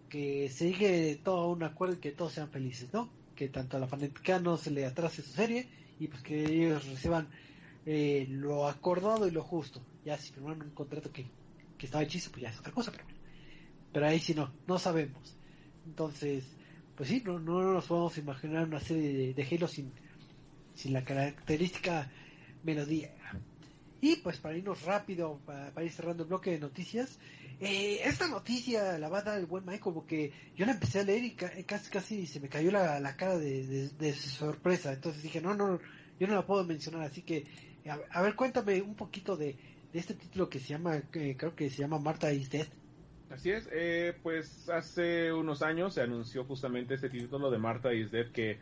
[0.08, 3.10] que se todo un acuerdo y que todos sean felices, ¿no?
[3.34, 6.86] Que tanto a la fanática no se le atrase su serie y pues que ellos
[6.86, 7.26] reciban
[7.86, 9.82] eh, lo acordado y lo justo.
[10.04, 11.26] Ya si firmaron un contrato que,
[11.76, 13.02] que estaba hechizo, pues ya es otra cosa, pero,
[13.92, 15.36] pero ahí sí no, no sabemos.
[15.86, 16.44] Entonces,
[16.94, 19.90] pues sí, no, no nos podemos imaginar una serie de, de sin,
[20.76, 22.08] sin la característica
[22.62, 23.10] melodía.
[24.00, 27.18] Y pues para irnos rápido, para, ir cerrando el bloque de noticias,
[27.60, 31.04] eh, esta noticia la va a dar el buen Michael porque yo la empecé a
[31.04, 34.92] leer y ca- casi casi se me cayó la, la cara de, de- sorpresa.
[34.94, 35.78] Entonces dije, no, no,
[36.18, 37.02] yo no la puedo mencionar.
[37.02, 37.44] Así que,
[38.10, 39.54] a, ver, cuéntame un poquito de,
[39.92, 42.68] de este título que se llama, que creo que se llama Marta is Dead.
[43.30, 48.10] Así es, eh, pues hace unos años se anunció justamente este título de Marta is
[48.10, 48.58] Dead que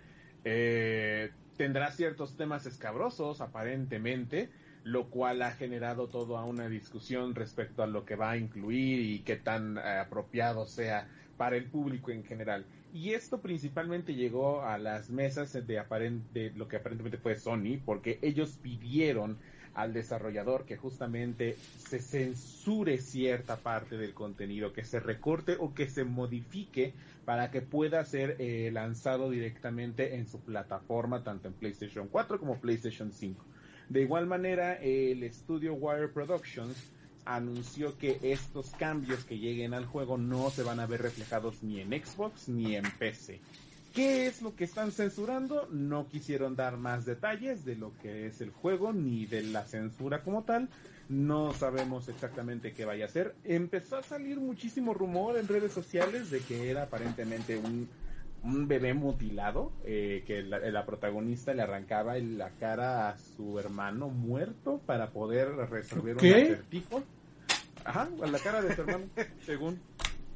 [0.51, 4.49] eh, tendrá ciertos temas escabrosos aparentemente,
[4.83, 9.19] lo cual ha generado toda una discusión respecto a lo que va a incluir y
[9.21, 11.07] qué tan eh, apropiado sea
[11.37, 12.65] para el público en general.
[12.95, 15.63] Y esto principalmente llegó a las mesas de,
[16.33, 19.37] de lo que aparentemente fue Sony, porque ellos pidieron
[19.75, 25.89] al desarrollador que justamente se censure cierta parte del contenido, que se recorte o que
[25.89, 26.95] se modifique
[27.29, 32.59] para que pueda ser eh, lanzado directamente en su plataforma, tanto en PlayStation 4 como
[32.59, 33.45] PlayStation 5.
[33.91, 36.75] De igual manera, el estudio Wire Productions
[37.27, 41.83] anunció que estos cambios que lleguen al juego no se van a ver reflejados ni
[41.83, 43.43] en Xbox ni en PC.
[43.95, 45.69] ¿Qué es lo que están censurando?
[45.71, 50.23] No quisieron dar más detalles de lo que es el juego ni de la censura
[50.23, 50.71] como tal.
[51.09, 53.35] No sabemos exactamente qué vaya a ser.
[53.45, 57.89] Empezó a salir muchísimo rumor en redes sociales de que era aparentemente un,
[58.43, 64.09] un bebé mutilado, eh, que la, la protagonista le arrancaba la cara a su hermano
[64.09, 66.29] muerto para poder resolver ¿Qué?
[66.29, 67.03] un acertijo.
[67.85, 69.07] Ajá, a la cara de su hermano,
[69.47, 69.81] según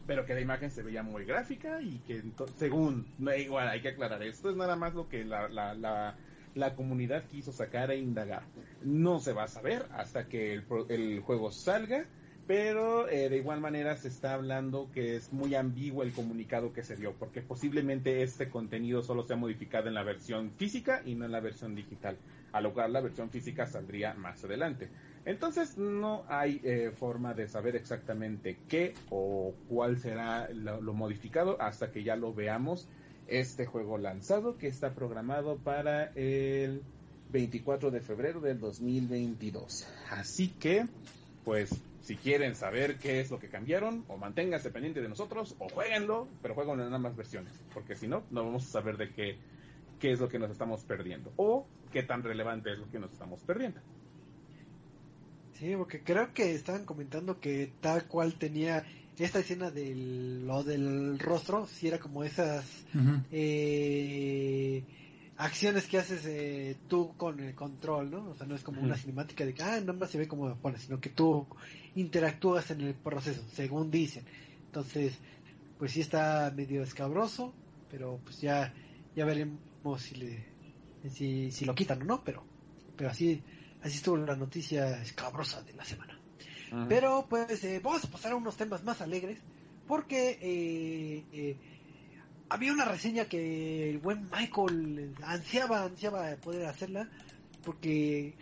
[0.06, 2.22] pero que la imagen se veía muy gráfica y que
[2.56, 6.16] según no, igual hay que aclarar esto es nada más lo que la, la, la,
[6.54, 8.42] la comunidad quiso sacar e indagar.
[8.82, 10.54] No se va a saber hasta que
[10.88, 12.06] el, juego salga
[12.44, 16.82] pero eh, de igual manera se está hablando que es muy ambiguo el comunicado que
[16.82, 21.24] se dio porque posiblemente este contenido solo sea modificado en la versión física y no
[21.24, 22.16] en la versión digital
[22.50, 24.90] a lo cual la versión física saldría más adelante.
[25.24, 31.92] Entonces no hay eh, forma de saber exactamente qué o cuál será lo modificado hasta
[31.92, 32.88] que ya lo veamos
[33.40, 36.82] este juego lanzado que está programado para el
[37.30, 39.88] 24 de febrero del 2022.
[40.10, 40.86] Así que,
[41.44, 41.70] pues,
[42.02, 46.28] si quieren saber qué es lo que cambiaron, o manténganse pendiente de nosotros, o jueguenlo,
[46.42, 49.38] pero jueguen en ambas versiones, porque si no, no vamos a saber de qué,
[49.98, 53.12] qué es lo que nos estamos perdiendo, o qué tan relevante es lo que nos
[53.12, 53.80] estamos perdiendo.
[55.54, 58.84] Sí, porque creo que estaban comentando que tal cual tenía
[59.18, 62.64] esta escena de lo del rostro, si era como esas
[63.30, 64.82] eh,
[65.36, 68.30] acciones que haces eh, tú con el control, ¿no?
[68.30, 70.54] O sea, no es como una cinemática de que, ah, nada más se ve como
[70.56, 71.46] pone, sino que tú
[71.94, 74.24] interactúas en el proceso, según dicen.
[74.66, 75.18] Entonces,
[75.78, 77.52] pues sí está medio escabroso,
[77.90, 78.72] pero pues ya,
[79.14, 79.58] ya veremos
[79.98, 80.46] si le,
[81.10, 82.44] si, si lo quitan o no, pero,
[82.96, 83.42] pero así,
[83.82, 86.11] así estuvo la noticia escabrosa de la semana.
[86.88, 89.38] Pero pues eh, vamos a pasar a unos temas más alegres
[89.86, 91.56] porque eh, eh,
[92.48, 97.10] había una reseña que el buen Michael ansiaba, ansiaba poder hacerla
[97.62, 98.34] porque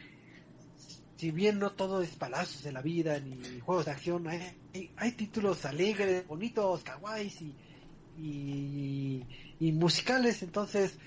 [1.16, 4.56] si bien no todo es palazos de la vida ni juegos de acción, hay,
[4.96, 9.22] hay, títulos alegres, bonitos, kawaiis y,
[9.58, 10.98] y musicales, entonces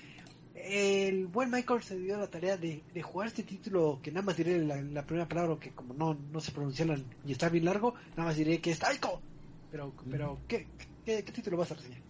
[0.64, 4.36] el buen Michael se dio la tarea de, de jugar este título que nada más
[4.36, 7.94] diré la, la primera palabra que como no, no se pronuncian y está bien largo,
[8.16, 9.20] nada más diré que es Taiko.
[9.70, 10.66] Pero, pero ¿qué,
[11.04, 12.00] qué, qué título vas a reseñar?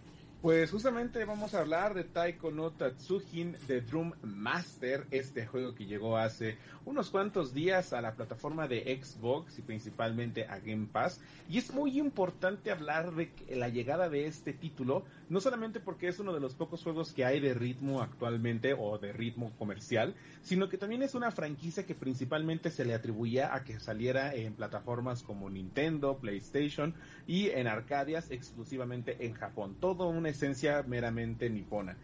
[0.45, 5.87] Pues justamente vamos a hablar de Taiko no Tatsujin de Drum Master, este juego que
[5.87, 11.19] llegó hace unos cuantos días a la plataforma de Xbox y principalmente a Game Pass.
[11.49, 16.19] Y es muy importante hablar de la llegada de este título, no solamente porque es
[16.19, 20.69] uno de los pocos juegos que hay de ritmo actualmente o de ritmo comercial, sino
[20.69, 25.23] que también es una franquicia que principalmente se le atribuía a que saliera en plataformas
[25.23, 26.93] como Nintendo, PlayStation
[27.27, 29.77] y en Arcadias exclusivamente en Japón.
[29.79, 31.97] Todo una esencia meramente nipona.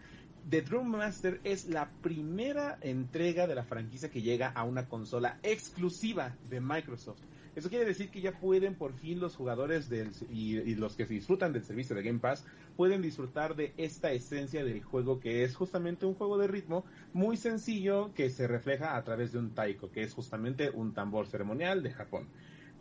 [0.50, 5.38] The Drum Master es la primera entrega de la franquicia que llega a una consola
[5.44, 7.22] exclusiva de Microsoft.
[7.56, 11.06] Eso quiere decir que ya pueden por fin los jugadores del, y, y los que
[11.06, 12.46] disfrutan del servicio de Game Pass
[12.78, 17.36] pueden disfrutar de esta esencia del juego que es justamente un juego de ritmo muy
[17.36, 21.84] sencillo que se refleja a través de un taiko, que es justamente un tambor ceremonial
[21.84, 22.28] de Japón.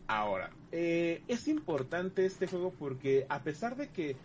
[0.07, 4.17] Ahora, eh, es importante este juego porque a pesar de que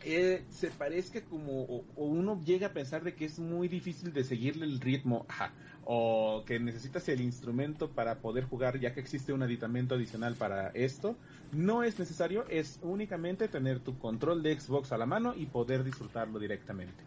[0.00, 4.64] se parezca como, o, uno llega a pensar de que es muy difícil de seguirle
[4.64, 5.26] el ritmo,
[5.84, 10.68] o que necesitas el instrumento para poder jugar, ya que existe un aditamento adicional para
[10.68, 11.16] esto,
[11.52, 15.84] no es necesario, es únicamente tener tu control de Xbox a la mano y poder
[15.84, 17.04] disfrutarlo directamente.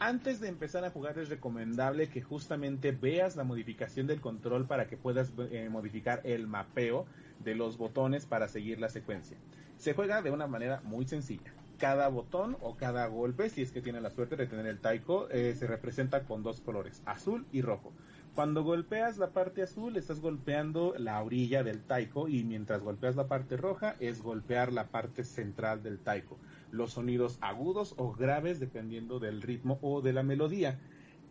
[0.00, 4.88] Antes de empezar a jugar es recomendable que justamente veas la modificación del control para
[4.88, 7.06] que puedas eh, modificar el mapeo
[7.42, 9.36] de los botones para seguir la secuencia.
[9.78, 11.52] Se juega de una manera muy sencilla
[11.84, 15.28] cada botón o cada golpe, si es que tiene la suerte de tener el taiko,
[15.28, 17.92] eh, se representa con dos colores, azul y rojo.
[18.34, 23.26] Cuando golpeas la parte azul, estás golpeando la orilla del taiko y mientras golpeas la
[23.26, 26.38] parte roja, es golpear la parte central del taiko.
[26.70, 30.80] Los sonidos agudos o graves dependiendo del ritmo o de la melodía.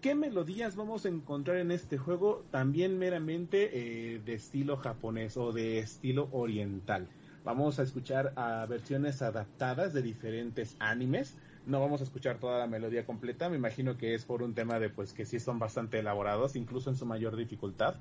[0.01, 2.45] ¿Qué melodías vamos a encontrar en este juego?
[2.51, 7.07] También meramente eh, de estilo japonés o de estilo oriental.
[7.43, 11.35] Vamos a escuchar a versiones adaptadas de diferentes animes.
[11.65, 14.79] No vamos a escuchar toda la melodía completa, me imagino que es por un tema
[14.79, 17.95] de pues que sí son bastante elaborados, incluso en su mayor dificultad.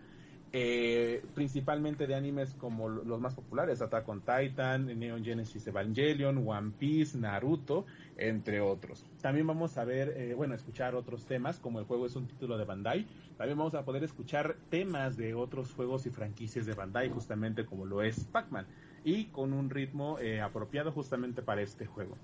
[0.55, 6.73] Eh, principalmente de animes como los más populares, Attack on Titan, Neon Genesis Evangelion, One
[6.79, 7.87] Piece, Naruto,
[8.19, 9.05] entre otros.
[9.23, 12.59] También vamos a ver, eh, bueno, escuchar otros temas, como el juego es un título
[12.59, 13.07] de Bandai.
[13.39, 17.87] También vamos a poder escuchar temas de otros juegos y franquicias de Bandai, justamente como
[17.87, 18.67] lo es Pac-Man
[19.05, 22.17] y con un ritmo eh, apropiado justamente para este juego.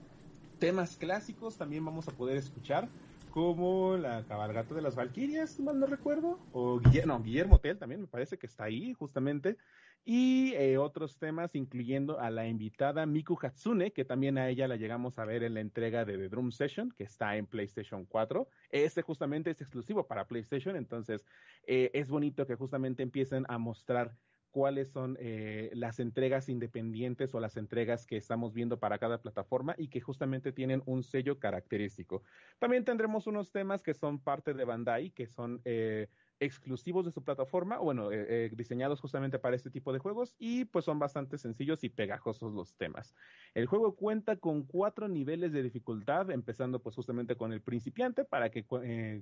[0.59, 2.89] Temas clásicos también vamos a poder escuchar
[3.31, 8.07] como la cabalgata de las Valquirias, mal no recuerdo, o Guillermo, Guillermo Tell también me
[8.07, 9.57] parece que está ahí justamente,
[10.05, 14.77] y eh, otros temas incluyendo a la invitada Miku Hatsune, que también a ella la
[14.77, 18.49] llegamos a ver en la entrega de The Drum Session, que está en PlayStation 4.
[18.71, 21.27] Este justamente es exclusivo para PlayStation, entonces
[21.67, 24.17] eh, es bonito que justamente empiecen a mostrar
[24.51, 29.75] cuáles son eh, las entregas independientes o las entregas que estamos viendo para cada plataforma
[29.79, 32.23] y que justamente tienen un sello característico.
[32.59, 36.09] También tendremos unos temas que son parte de Bandai, que son eh,
[36.41, 40.85] exclusivos de su plataforma, bueno, eh, diseñados justamente para este tipo de juegos y pues
[40.85, 43.15] son bastante sencillos y pegajosos los temas.
[43.55, 48.51] El juego cuenta con cuatro niveles de dificultad, empezando pues justamente con el principiante para
[48.51, 48.65] que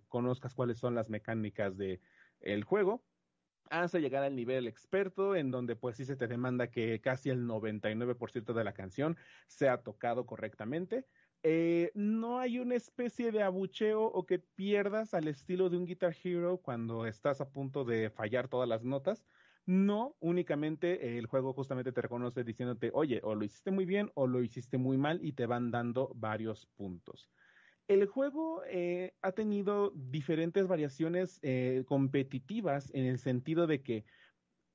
[0.09, 2.01] conozcas cuáles son las mecánicas del
[2.41, 3.03] el juego
[3.71, 7.47] hasta llegar al nivel experto, en donde pues sí se te demanda que casi el
[7.47, 11.07] 99% de la canción sea tocado correctamente.
[11.43, 16.15] Eh, no hay una especie de abucheo o que pierdas al estilo de un Guitar
[16.23, 19.27] Hero cuando estás a punto de fallar todas las notas.
[19.67, 24.27] No, únicamente el juego justamente te reconoce diciéndote, oye, o lo hiciste muy bien o
[24.27, 27.31] lo hiciste muy mal y te van dando varios puntos.
[27.89, 34.05] El juego eh, ha tenido diferentes variaciones eh, competitivas en el sentido de que,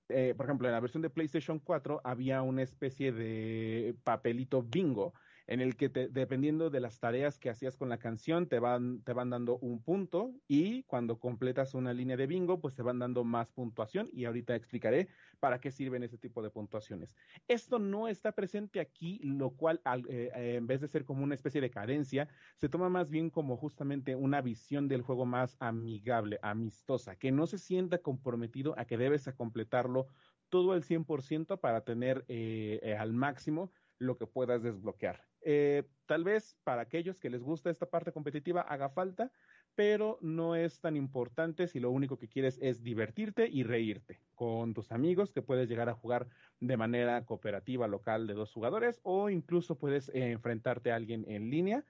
[0.07, 5.13] eh, por ejemplo, en la versión de PlayStation 4 había una especie de papelito bingo
[5.51, 9.11] en el que dependiendo de las tareas que hacías con la canción, te van, te
[9.11, 13.25] van dando un punto y cuando completas una línea de bingo, pues te van dando
[13.25, 15.09] más puntuación y ahorita explicaré
[15.41, 17.13] para qué sirven ese tipo de puntuaciones.
[17.49, 21.35] Esto no está presente aquí, lo cual eh, eh, en vez de ser como una
[21.35, 26.39] especie de cadencia, se toma más bien como justamente una visión del juego más amigable,
[26.43, 30.07] amistosa, que no se sienta comprometido a que debes completarlo
[30.47, 35.30] todo al 100% para tener eh, al máximo lo que puedas desbloquear.
[35.43, 39.31] Eh, tal vez para aquellos que les gusta esta parte competitiva haga falta,
[39.75, 44.73] pero no es tan importante si lo único que quieres es divertirte y reírte con
[44.73, 46.27] tus amigos, que puedes llegar a jugar
[46.59, 51.49] de manera cooperativa local de dos jugadores o incluso puedes eh, enfrentarte a alguien en
[51.49, 51.85] línea.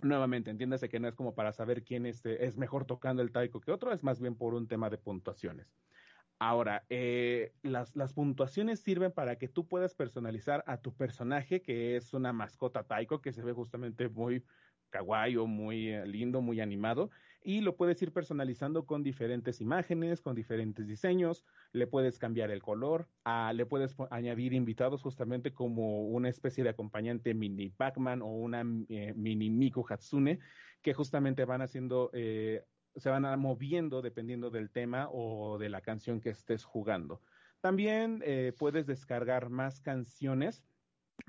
[0.00, 3.60] Nuevamente, entiéndase que no es como para saber quién este, es mejor tocando el taiko
[3.60, 5.78] que otro, es más bien por un tema de puntuaciones.
[6.44, 11.94] Ahora, eh, las, las, puntuaciones sirven para que tú puedas personalizar a tu personaje, que
[11.94, 14.42] es una mascota taiko, que se ve justamente muy
[14.90, 17.10] kawaii o muy eh, lindo, muy animado,
[17.44, 22.60] y lo puedes ir personalizando con diferentes imágenes, con diferentes diseños, le puedes cambiar el
[22.60, 23.08] color,
[23.54, 29.14] le puedes añadir invitados justamente como una especie de acompañante mini Pac-Man o una eh,
[29.14, 30.40] mini Miku Hatsune,
[30.82, 32.10] que justamente van haciendo
[32.96, 37.20] se van moviendo dependiendo del tema o de la canción que estés jugando.
[37.60, 40.64] También eh, puedes descargar más canciones.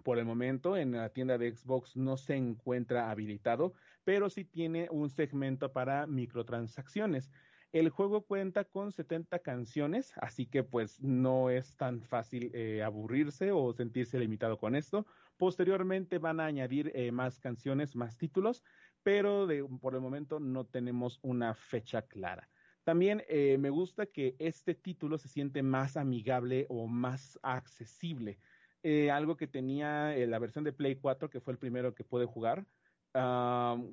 [0.03, 4.88] Por el momento en la tienda de Xbox no se encuentra habilitado, pero sí tiene
[4.89, 7.30] un segmento para microtransacciones.
[7.74, 13.51] El juego cuenta con 70 canciones, así que pues no es tan fácil eh, aburrirse
[13.51, 15.07] o sentirse limitado con esto.
[15.38, 18.64] Posteriormente van a añadir eh, más canciones, más títulos,
[19.04, 19.47] pero
[19.80, 22.49] por el momento no tenemos una fecha clara.
[22.84, 28.39] También eh, me gusta que este título se siente más amigable o más accesible.
[28.86, 32.04] eh, algo que tenía eh, la versión de Play 4, que fue el primero que
[32.04, 32.66] pude jugar,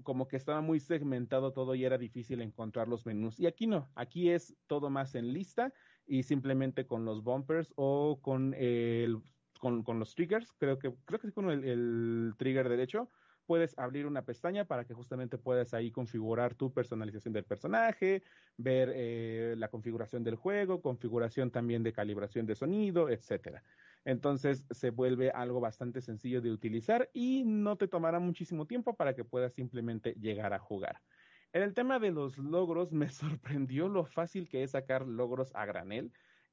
[0.03, 3.39] como que estaba muy segmentado todo y era difícil encontrar los menús.
[3.39, 5.75] Y aquí no, aquí es todo más en lista
[6.07, 8.55] y simplemente con los bumpers o con
[9.61, 13.11] con, los triggers, creo que creo que sí con el trigger derecho
[13.51, 18.23] puedes abrir una pestaña para que justamente puedas ahí configurar tu personalización del personaje,
[18.57, 23.65] ver eh, la configuración del juego, configuración también de calibración de sonido, etcétera.
[24.05, 29.17] Entonces se vuelve algo bastante sencillo de utilizar y no te tomará muchísimo tiempo para
[29.17, 31.03] que puedas simplemente llegar a jugar.
[31.53, 35.67] En el tema de los logros me sorprendió lo fácil que es sacar logros a
[35.67, 36.13] granel.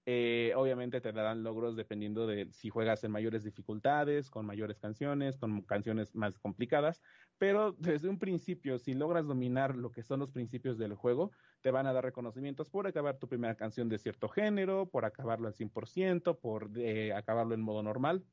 [0.10, 5.36] Eh, obviamente te darán logros dependiendo de si juegas en mayores dificultades, con mayores canciones,
[5.36, 7.02] con canciones más complicadas,
[7.38, 11.72] pero desde un principio, si logras dominar lo que son los principios del juego, te
[11.72, 15.54] van a dar reconocimientos por acabar tu primera canción de cierto género, por acabarlo al
[15.54, 18.24] 100%, por eh, acabarlo en modo normal.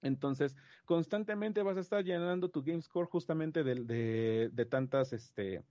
[0.00, 0.56] Entonces,
[0.86, 5.62] constantemente vas a estar llenando tu game score justamente de, de, de tantas, este,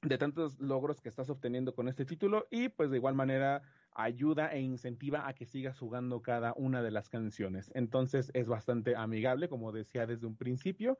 [0.00, 3.62] de tantos logros que estás obteniendo con este título y pues de igual manera
[3.98, 7.70] ayuda e incentiva a que sigas jugando cada una de las canciones.
[7.74, 10.98] Entonces es bastante amigable, como decía desde un principio.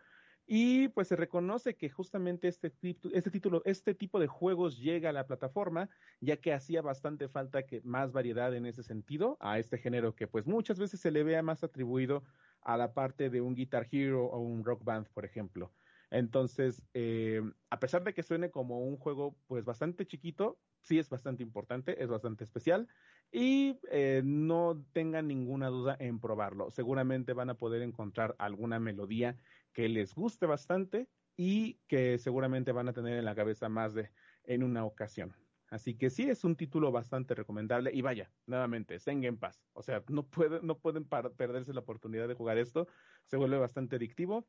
[0.51, 2.73] Y pues se reconoce que justamente este,
[3.13, 5.91] este título, este tipo de juegos llega a la plataforma,
[6.21, 10.27] ya que hacía bastante falta que más variedad en ese sentido a este género que
[10.27, 12.25] pues muchas veces se le vea más atribuido
[12.63, 15.73] a la parte de un Guitar Hero o un Rock Band, por ejemplo.
[16.11, 21.09] Entonces, eh, a pesar de que suene como un juego pues bastante chiquito, sí es
[21.09, 22.89] bastante importante, es bastante especial
[23.31, 26.71] y eh, no tengan ninguna duda en probarlo.
[26.71, 29.39] Seguramente van a poder encontrar alguna melodía
[29.73, 34.11] que les guste bastante y que seguramente van a tener en la cabeza más de
[34.45, 35.35] en una ocasión.
[35.71, 39.67] Así que sí es un título bastante recomendable y vaya, nuevamente, estén en paz.
[39.75, 40.27] O sea, no,
[40.63, 42.89] no pueden perderse la oportunidad de jugar esto,
[43.27, 44.49] se vuelve bastante adictivo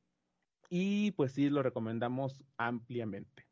[0.70, 3.49] y pues sí lo recomendamos ampliamente.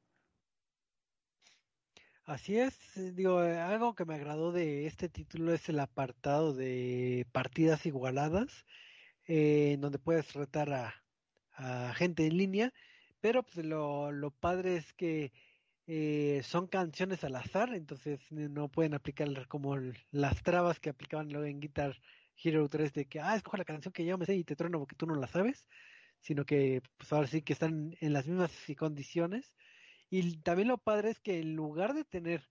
[2.27, 6.53] Así es, eh, digo, eh, algo que me agradó de este título es el apartado
[6.53, 8.65] de partidas igualadas,
[9.27, 10.93] eh, en donde puedes retar a,
[11.95, 12.73] gente en línea,
[13.21, 15.31] pero pues lo, lo padre es que
[16.43, 19.77] son canciones al azar, entonces no pueden aplicar como
[20.11, 21.95] las trabas que aplicaban luego en Guitar
[22.43, 24.79] Hero 3 de que, ah, escoge la canción que yo me sé y te trueno
[24.79, 25.67] porque tú no la sabes
[26.21, 29.53] sino que pues ahora sí que están en las mismas condiciones.
[30.09, 32.47] Y también lo padre es que en lugar de tener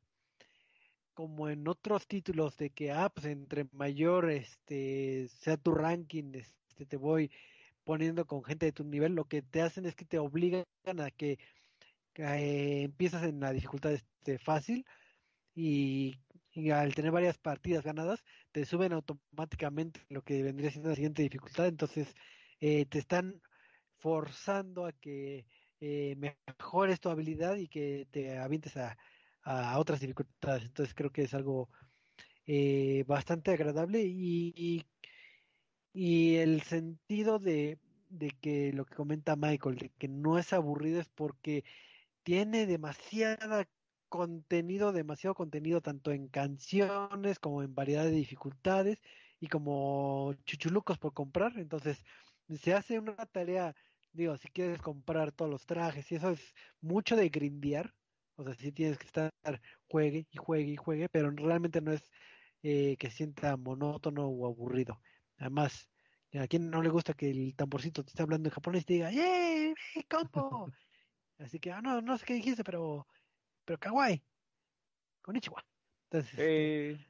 [1.15, 6.85] como en otros títulos de que ah pues entre mayor este sea tu ranking este
[6.85, 7.31] te voy
[7.85, 11.11] poniendo con gente de tu nivel lo que te hacen es que te obligan a
[11.11, 11.39] que,
[12.17, 14.85] eh, empiezas en la dificultad este, fácil
[15.55, 16.17] y,
[16.53, 21.23] y, al tener varias partidas ganadas te suben automáticamente lo que vendría siendo la siguiente
[21.23, 21.67] dificultad.
[21.67, 22.15] Entonces
[22.61, 23.41] eh, te están
[23.99, 25.47] forzando a que
[25.89, 28.97] eh, mejores tu habilidad y que te avientes a,
[29.43, 30.65] a, otras dificultades.
[30.65, 31.69] Entonces creo que es algo
[32.47, 34.85] eh, bastante agradable y,
[35.95, 37.79] y, el sentido de,
[38.11, 41.65] de que lo que comenta Michael, de que no es aburrido es porque
[42.25, 43.69] tiene demasiada
[44.09, 48.99] contenido, demasiado contenido tanto en canciones como en variedad de dificultades
[49.41, 51.59] y como chuchulucos por comprar.
[51.59, 52.05] Entonces,
[52.61, 53.75] se hace una tarea,
[54.17, 57.95] digo, si quieres comprar todos los trajes y eso es mucho de grindear,
[58.37, 59.31] o sea, si tienes que estar
[59.89, 62.11] juegue y juegue y juegue, pero realmente no es
[62.63, 65.01] eh, que sienta monótono o aburrido.
[65.39, 65.89] Además,
[66.35, 68.95] a quien no le gusta que el tamborcito te esté hablando en japonés y te
[68.95, 69.75] diga, ¡Yay!
[70.09, 70.71] ¡Compo!
[71.39, 73.07] Así que, ah, no, no sé qué dijiste, pero,
[73.65, 74.23] pero kawaii.
[75.23, 75.65] Konnichiwa.
[76.05, 77.07] Entonces, este, eh,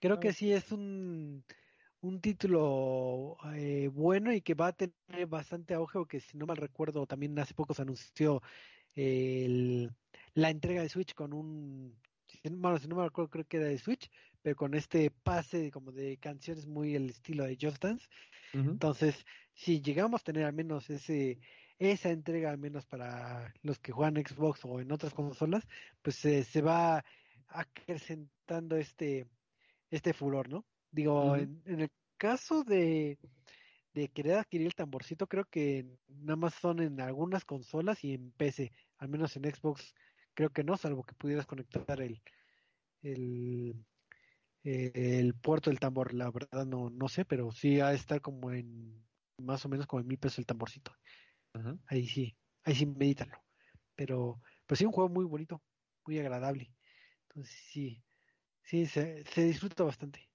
[0.00, 1.44] creo que sí es un
[2.00, 6.56] un título eh, bueno y que va a tener bastante auge, porque si no mal
[6.56, 8.42] recuerdo, también hace poco se anunció
[8.94, 11.94] la entrega de Switch con un,
[12.50, 15.92] bueno, si no me recuerdo, creo que era de Switch, pero con este pase como
[15.92, 18.08] de canciones muy el estilo de Just Dance.
[18.52, 21.38] Entonces, si llegamos a tener al menos ese
[21.78, 25.66] esa entrega, al menos para los que juegan Xbox o en otras consolas,
[26.00, 27.04] pues se va
[27.48, 29.26] acrecentando este,
[29.90, 30.64] este furor, ¿no?
[30.96, 33.18] Digo, en, el caso de,
[33.92, 38.32] de querer adquirir el tamborcito, creo que nada más son en algunas consolas y en
[38.32, 39.94] PC, al menos en Xbox
[40.32, 42.22] creo que no, salvo que pudieras conectar el,
[43.02, 43.84] el,
[44.62, 48.50] el puerto del tambor, la verdad no, no sé, pero sí ha de estar como
[48.52, 49.04] en
[49.36, 50.96] más o menos como en mil pesos el tamborcito.
[51.88, 52.34] Ahí sí,
[52.64, 53.36] ahí sí medítalo.
[53.94, 55.62] Pero, pues sí, un juego muy bonito,
[56.06, 56.72] muy agradable.
[57.28, 58.02] Entonces sí,
[58.62, 60.25] sí, se, se disfruta bastante.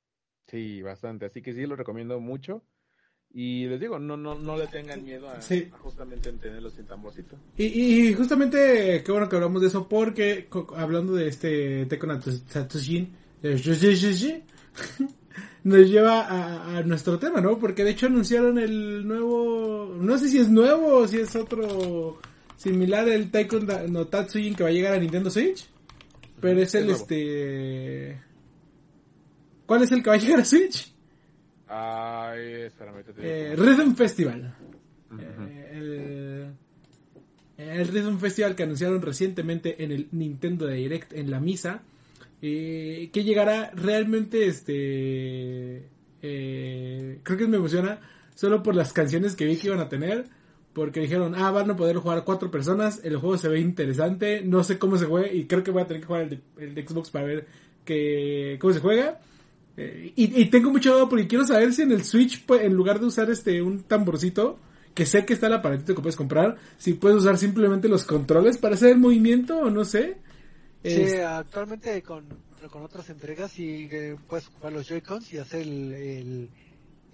[0.51, 1.25] Sí, bastante.
[1.25, 2.61] Así que sí, lo recomiendo mucho.
[3.33, 5.69] Y les digo, no, no, no le tengan miedo a, Sí.
[5.73, 7.37] a justamente en tenerlo sin tamborcito.
[7.57, 7.63] Y,
[8.09, 12.19] y justamente, qué bueno que hablamos de eso, porque co- hablando de este Tekken
[12.51, 13.55] Tatsujin, eh,
[15.63, 17.57] nos lleva a, a nuestro tema, ¿no?
[17.57, 22.19] Porque de hecho anunciaron el nuevo, no sé si es nuevo o si es otro
[22.57, 25.67] similar el Tekken da- no Tatsujin que va a llegar a Nintendo Switch,
[26.41, 28.19] pero es el este...
[29.71, 30.93] ¿Cuál es el que va a llegar a Switch?
[31.65, 33.13] Ay, espérame, te.
[33.53, 34.53] Eh, Rhythm Festival.
[35.17, 36.55] Eh, el,
[37.57, 41.83] el Rhythm Festival que anunciaron recientemente en el Nintendo Direct en la misa.
[42.41, 45.87] eh, que llegará realmente este.
[46.21, 48.01] eh, creo que me emociona
[48.35, 50.25] solo por las canciones que vi que iban a tener.
[50.73, 52.99] Porque dijeron, ah, van a poder jugar cuatro personas.
[53.05, 54.41] El juego se ve interesante.
[54.43, 55.31] No sé cómo se juega.
[55.31, 57.47] Y creo que voy a tener que jugar el de, el de Xbox para ver
[57.85, 59.21] que, cómo se juega.
[59.81, 62.73] Eh, y, y tengo mucho duda porque quiero saber si en el Switch, pues, en
[62.73, 64.59] lugar de usar este un tamborcito,
[64.93, 68.57] que sé que está el aparatito que puedes comprar, si puedes usar simplemente los controles
[68.57, 70.17] para hacer el movimiento o no sé.
[70.83, 72.25] Sí, Es- actualmente con,
[72.71, 76.49] con otras entregas sí que puedes ocupar los Joy-Cons y hacer el, el,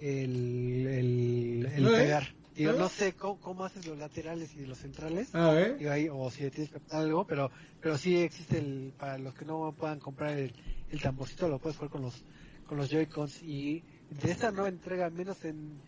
[0.00, 1.98] el, el, el ¿No, eh?
[1.98, 2.34] pegar.
[2.56, 2.78] Digo, ¿No?
[2.78, 5.32] no sé cómo, cómo haces los laterales y los centrales.
[5.34, 5.88] a ver.
[5.88, 7.50] Ahí, o si tienes que algo, pero,
[7.80, 10.52] pero sí existe el, para los que no puedan comprar el,
[10.90, 12.24] el tamborcito, lo puedes jugar con los,
[12.68, 13.82] con los Joy-Cons y
[14.22, 15.80] de esta nueva entrega, al menos en,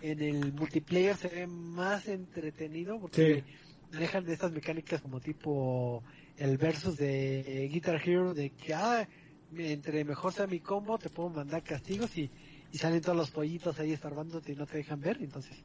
[0.00, 3.44] en el multiplayer se ve más entretenido porque
[3.92, 6.02] manejan de estas mecánicas como tipo
[6.38, 9.08] el versus de Guitar Hero de que ah,
[9.56, 12.30] entre mejor sea mi combo te puedo mandar castigos y,
[12.72, 15.56] y salen todos los pollitos ahí estorbándote y no te dejan ver entonces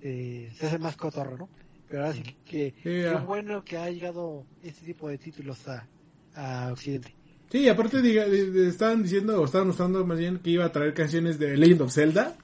[0.00, 1.48] eh, se hace más cotorro ¿no?
[1.88, 5.88] pero ahora sí que, qué bueno que ha llegado este tipo de títulos a,
[6.34, 7.14] a Occidente
[7.54, 10.72] Sí, aparte diga- de- de- estaban diciendo, o estaban mostrando más bien que iba a
[10.72, 12.36] traer canciones de Legend of Zelda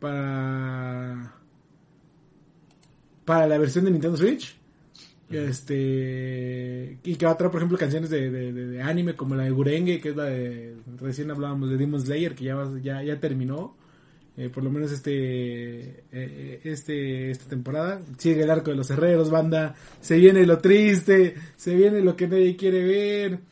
[0.00, 1.34] para
[3.26, 4.56] para la versión de Nintendo Switch.
[5.30, 9.50] Este y que va a traer, por ejemplo, canciones de, de, anime como la de
[9.50, 13.76] Gurenge, que es la de recién hablábamos de Demon Slayer, que ya ya, ya terminó.
[14.38, 19.28] Eh, por lo menos este eh, este esta temporada sigue el arco de los herreros
[19.28, 23.49] banda se viene lo triste se viene lo que nadie quiere ver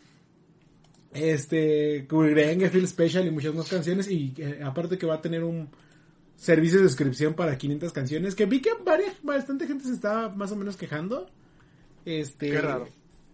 [1.20, 5.44] este Gurenge Feel Special y muchas más canciones y eh, aparte que va a tener
[5.44, 5.68] un
[6.36, 10.52] servicio de suscripción para 500 canciones que vi que varias, bastante gente se estaba más
[10.52, 11.28] o menos quejando
[12.04, 12.88] este Qué raro.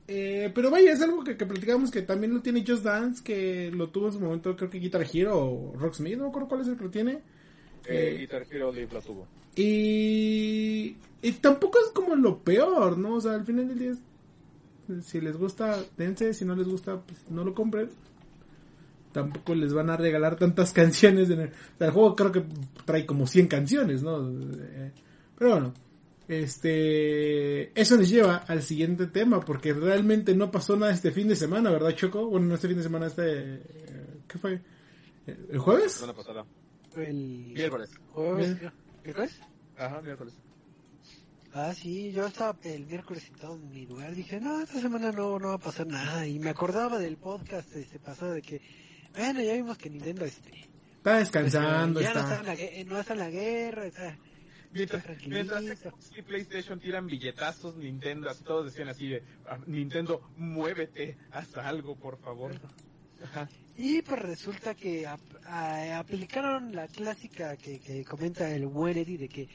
[0.09, 3.70] eh, pero vaya es algo que, que platicamos que también lo tiene Just Dance que
[3.72, 6.61] lo tuvo en su momento creo que Guitar Hero o Rocksmith no me acuerdo cuál
[6.62, 7.20] es el que lo tiene
[7.87, 9.26] Eh, Guitar Hero Live lo tuvo.
[9.57, 13.16] y, y tampoco es como lo peor, ¿no?
[13.16, 13.99] O sea, al final del día, es-
[15.03, 17.91] si les gusta, dense, si no les gusta, pues no lo compren.
[19.12, 21.30] Tampoco les van a regalar tantas canciones.
[21.30, 22.45] En el, o sea, el juego creo que
[22.85, 24.28] trae como 100 canciones, ¿no?
[24.30, 24.93] Eh,
[25.39, 25.74] Pero bueno,
[26.28, 31.37] este, eso nos lleva al siguiente tema, porque realmente no pasó nada este fin de
[31.37, 32.26] semana, ¿verdad, Choco?
[32.26, 34.61] Bueno, no este fin de semana, este, eh, ¿qué fue?
[35.26, 35.93] ¿El jueves?
[35.93, 36.45] Semana pasada.
[36.97, 37.91] el Miércoles.
[38.12, 38.57] jueves.
[39.76, 40.35] Ajá, miércoles.
[41.57, 45.39] Ah, sí, yo estaba el miércoles sentado en mi lugar, dije, no, esta semana no,
[45.39, 48.61] no va a pasar nada, y me acordaba del podcast este pasado de que,
[49.17, 50.51] bueno, ya vimos que Nintendo este,
[50.97, 52.41] Está descansando, ya no está, está.
[52.41, 54.17] en la, eh, no está en la guerra, está,
[54.73, 60.29] Mientras, mientras Xbox y PlayStation tiran billetazos, Nintendo, así todos decían así de, "Ah, Nintendo,
[60.37, 62.51] muévete, haz algo, por favor.
[63.23, 63.49] Ajá.
[63.77, 69.17] Y pues resulta que ap- a- aplicaron la clásica que, que comenta el buen Eddie
[69.19, 69.49] de que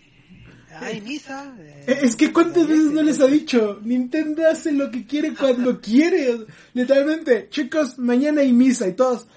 [0.79, 1.55] hay misa.
[1.59, 5.79] eh, Es que cuántas veces no les ha dicho, Nintendo hace lo que quiere cuando
[5.81, 6.45] quiere.
[6.73, 9.27] Literalmente, chicos, mañana hay misa y todos,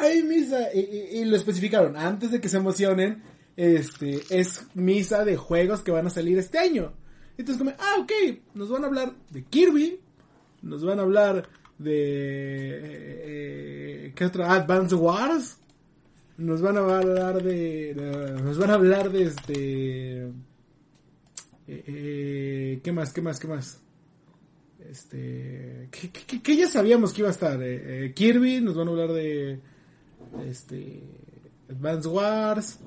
[0.00, 0.72] hay misa.
[0.74, 3.22] Y, y- y lo especificaron, antes de que se emocionen,
[3.56, 6.92] este, es misa de juegos que van a salir este año.
[7.36, 8.12] Entonces como, ah, ok,
[8.54, 9.98] nos van a hablar de Kirby,
[10.62, 13.22] nos van a hablar de, eh,
[14.06, 14.44] eh, ¿qué otro?
[14.44, 15.58] Advance Wars.
[16.36, 17.94] Nos van a hablar de,
[18.42, 20.32] nos van a hablar de este, eh,
[21.68, 23.12] eh, ¿Qué más?
[23.12, 23.38] ¿Qué más?
[23.38, 23.80] ¿Qué más?
[24.90, 25.88] Este.
[26.42, 27.62] Que, ya sabíamos que iba a estar.
[27.62, 29.60] eh, eh, Kirby, nos van a hablar de.
[30.48, 31.02] Este.
[31.70, 32.78] Advance Wars.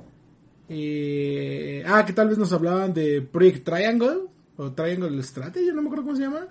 [0.70, 4.28] eh, ah, que tal vez nos hablaban de Project Triangle.
[4.58, 6.48] O Triangle Strategy, no me acuerdo cómo se llama.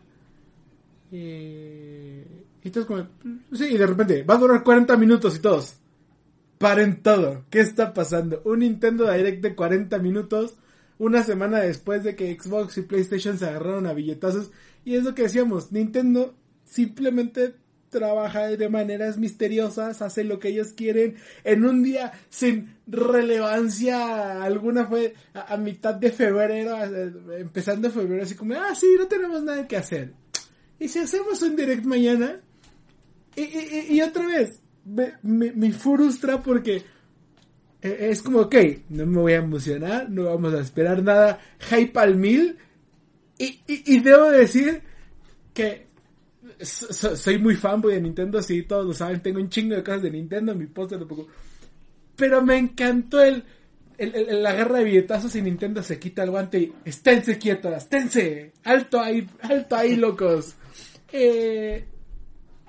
[1.13, 2.25] Eh,
[2.63, 3.07] y entonces como.
[3.53, 5.77] Sí, y de repente, va a durar 40 minutos y todos.
[6.59, 7.45] Paren todo.
[7.51, 8.43] ¿Qué está pasando?
[8.45, 10.57] Un Nintendo Direct de 40 minutos
[10.99, 14.51] una semana después de que Xbox y PlayStation se agarraron a billetazos.
[14.85, 16.35] Y es lo que decíamos, Nintendo
[16.65, 17.55] simplemente
[17.91, 24.87] trabaja de maneras misteriosas, hace lo que ellos quieren en un día sin relevancia alguna.
[24.87, 26.77] Fue a, mitad de febrero,
[27.37, 30.15] empezando febrero, así como, ah, sí, no tenemos nada que hacer.
[30.79, 32.41] Y si hacemos un direct mañana,
[33.37, 36.83] y, otra vez, me, frustra porque
[37.83, 38.55] e, es como, ok,
[38.91, 42.57] no me voy a emocionar, no vamos a esperar nada, hype al mil.
[43.39, 44.81] Y, y, debo decir
[45.53, 45.87] que
[46.61, 50.11] soy muy fanboy de Nintendo, sí, todos lo saben, tengo un chingo de cosas de
[50.11, 51.27] Nintendo en mi póster poco.
[52.17, 53.45] Pero me encantó el,
[53.99, 58.53] el, la guerra de billetazos y Nintendo se quita el guante y esténse quietos, esténse,
[58.65, 60.55] alto ahí, alto ahí, locos.
[61.13, 61.85] Eh,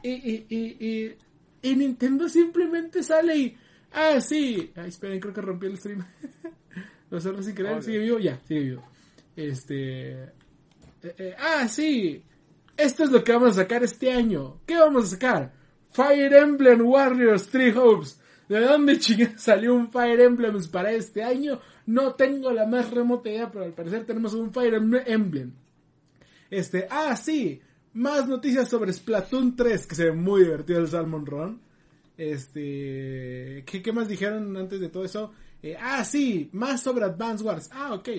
[0.04, 1.16] y, y, y, y,
[1.76, 3.58] Nintendo simplemente sale y,
[3.94, 6.06] ah, sí, ay, esperen, creo que rompí el stream.
[7.10, 8.84] Lo cerré sin querer, sigue vivo, ya, sigue vivo.
[9.36, 12.24] Este, eh, eh, ah, sí,
[12.76, 14.60] esto es lo que vamos a sacar este año.
[14.66, 15.54] ¿Qué vamos a sacar?
[15.92, 18.20] Fire Emblem Warriors Three Hopes.
[18.50, 21.60] ¿De dónde chingados salió un Fire Emblem para este año?
[21.86, 25.54] No tengo la más remota idea, pero al parecer tenemos un Fire Emblem.
[26.50, 27.62] Este, ah, sí,
[27.98, 31.62] más noticias sobre Splatoon 3, que se ve muy divertido el Salmon Run.
[32.18, 35.32] Este, ¿qué, qué más dijeron antes de todo eso?
[35.62, 37.70] Eh, ah, sí, más sobre Advance Wars.
[37.72, 38.10] Ah, ok.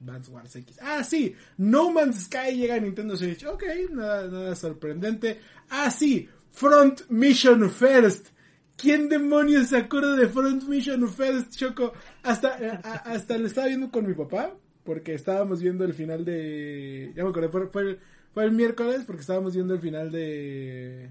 [0.00, 0.78] Advance Wars X.
[0.80, 3.44] Ah, sí, No Man's Sky llega a Nintendo Switch.
[3.44, 5.40] Ok, nada, nada sorprendente.
[5.68, 8.28] Ah, sí, Front Mission First.
[8.76, 11.92] ¿Quién demonios se acuerda de Front Mission First, Choco?
[12.22, 17.12] Hasta, eh, hasta lo estaba viendo con mi papá, porque estábamos viendo el final de...
[17.14, 17.98] Ya me acordé, fue, fue,
[18.36, 21.10] fue el miércoles, porque estábamos viendo el final de...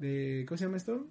[0.00, 1.06] de ¿Cómo se llama esto?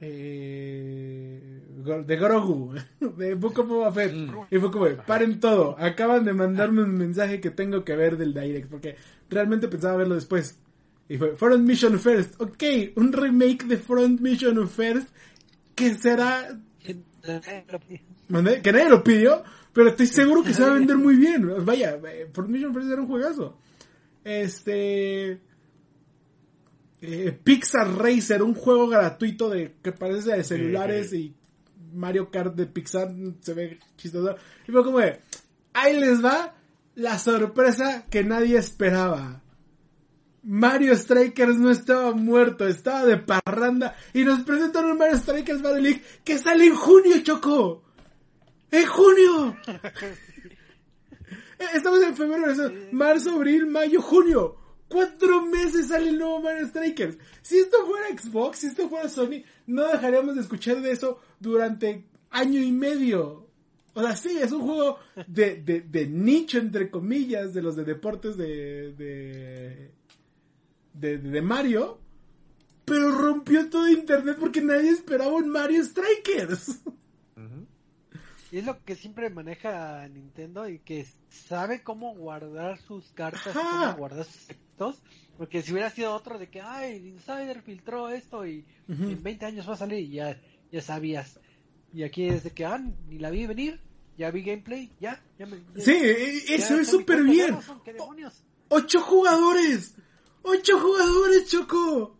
[0.00, 1.62] eh,
[2.06, 2.72] de Grogu,
[3.16, 4.14] de Book of Boba Fett.
[4.14, 4.30] Mm.
[4.52, 8.32] Y fue como, paren todo, acaban de mandarme un mensaje que tengo que ver del
[8.32, 8.94] Direct, porque
[9.28, 10.60] realmente pensaba verlo después.
[11.08, 12.62] Y fue Front Mission First, ok,
[12.94, 15.08] un remake de Front Mission First,
[15.74, 16.56] que será...
[18.62, 21.52] Que nadie lo pidió, pero estoy seguro que se va a vender muy bien.
[21.64, 23.58] Vaya, eh, Front Mission First era un juegazo.
[24.24, 25.40] Este
[27.02, 31.34] eh, Pixar Racer, un juego gratuito de que parece de celulares y
[31.94, 33.10] Mario Kart de Pixar
[33.40, 34.36] se ve chistoso.
[34.68, 35.20] Y fue como de,
[35.72, 36.54] ahí les va
[36.94, 39.42] la sorpresa que nadie esperaba.
[40.42, 45.82] Mario Strikers no estaba muerto, estaba de parranda y nos presentan un Mario Strikers Battle
[45.82, 47.82] League que sale en junio, Choco.
[48.70, 49.56] ¡En junio!
[51.74, 54.56] Estamos en febrero, marzo, abril, mayo, junio
[54.90, 57.16] cuatro meses sale el nuevo Mario Strikers.
[57.40, 62.04] Si esto fuera Xbox, si esto fuera Sony, no dejaríamos de escuchar de eso durante
[62.30, 63.46] año y medio.
[63.94, 68.36] O sea, sí, es un juego de, de, nicho, entre comillas, de los de deportes
[68.36, 69.90] de, de,
[70.94, 71.98] de, de Mario.
[72.84, 76.80] Pero rompió todo internet porque nadie esperaba un Mario Strikers.
[78.52, 83.94] Y es lo que siempre maneja Nintendo y que sabe cómo guardar sus cartas, cómo
[83.94, 85.02] guardar sus efectos.
[85.38, 89.68] Porque si hubiera sido otro de que, ay, Insider filtró esto y en 20 años
[89.68, 90.40] va a salir y ya,
[90.72, 91.38] ya sabías.
[91.92, 92.78] Y aquí es de que, ah,
[93.08, 93.80] ni la vi venir,
[94.18, 95.58] ya vi gameplay, ya, ya me...
[95.76, 95.96] sí,
[96.48, 97.56] eso es súper bien.
[98.68, 99.94] ¡Ocho jugadores!
[100.42, 102.16] ¡Ocho jugadores, Choco!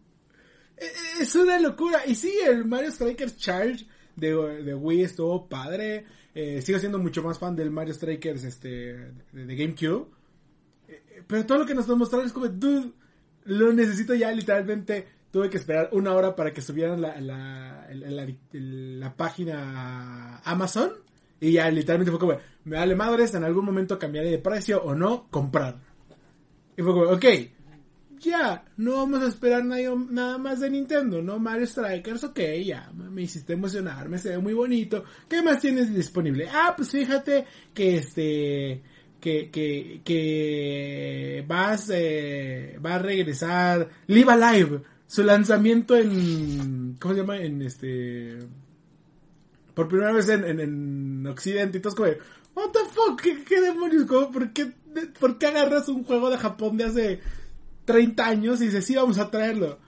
[0.77, 2.03] E, e, es una locura.
[2.07, 4.29] Y sí, el Mario Strikers Charge de,
[4.63, 6.07] de Wii estuvo padre.
[6.35, 10.07] Eh, sigo siendo mucho más fan del Mario Strikers este, de, GameCube.
[10.89, 12.93] Eh, pero todo lo que nos mostraron es como, dude,
[13.45, 15.07] lo necesito ya literalmente.
[15.31, 20.91] Tuve que esperar una hora para que subieran la, la, página Amazon.
[21.41, 24.95] Y ya literalmente fue como, me vale madres, en algún momento cambiaré de precio o
[24.95, 25.79] no, comprar.
[26.77, 27.25] Y fue como, ok,
[28.21, 31.39] ya, no vamos a esperar nada, más de Nintendo, ¿no?
[31.39, 35.05] Mario Strikers, ok, ya, me hiciste emocionar, me se ve muy bonito.
[35.29, 36.49] ¿Qué más tienes disponible?
[36.53, 38.83] Ah, pues fíjate que este,
[39.21, 47.21] que, que, que vas, eh, va a regresar Live Alive, su lanzamiento en, ¿cómo se
[47.21, 47.39] llama?
[47.39, 48.39] En este,
[49.75, 52.09] por primera vez en, en, Occidente y todo es como,
[52.55, 54.05] what the fuck, ¿qué, demonios?
[54.05, 54.73] ¿Por qué,
[55.19, 57.21] ¿Por qué agarras un juego de Japón de hace
[57.85, 59.79] 30 años y dice, sí, vamos a traerlo.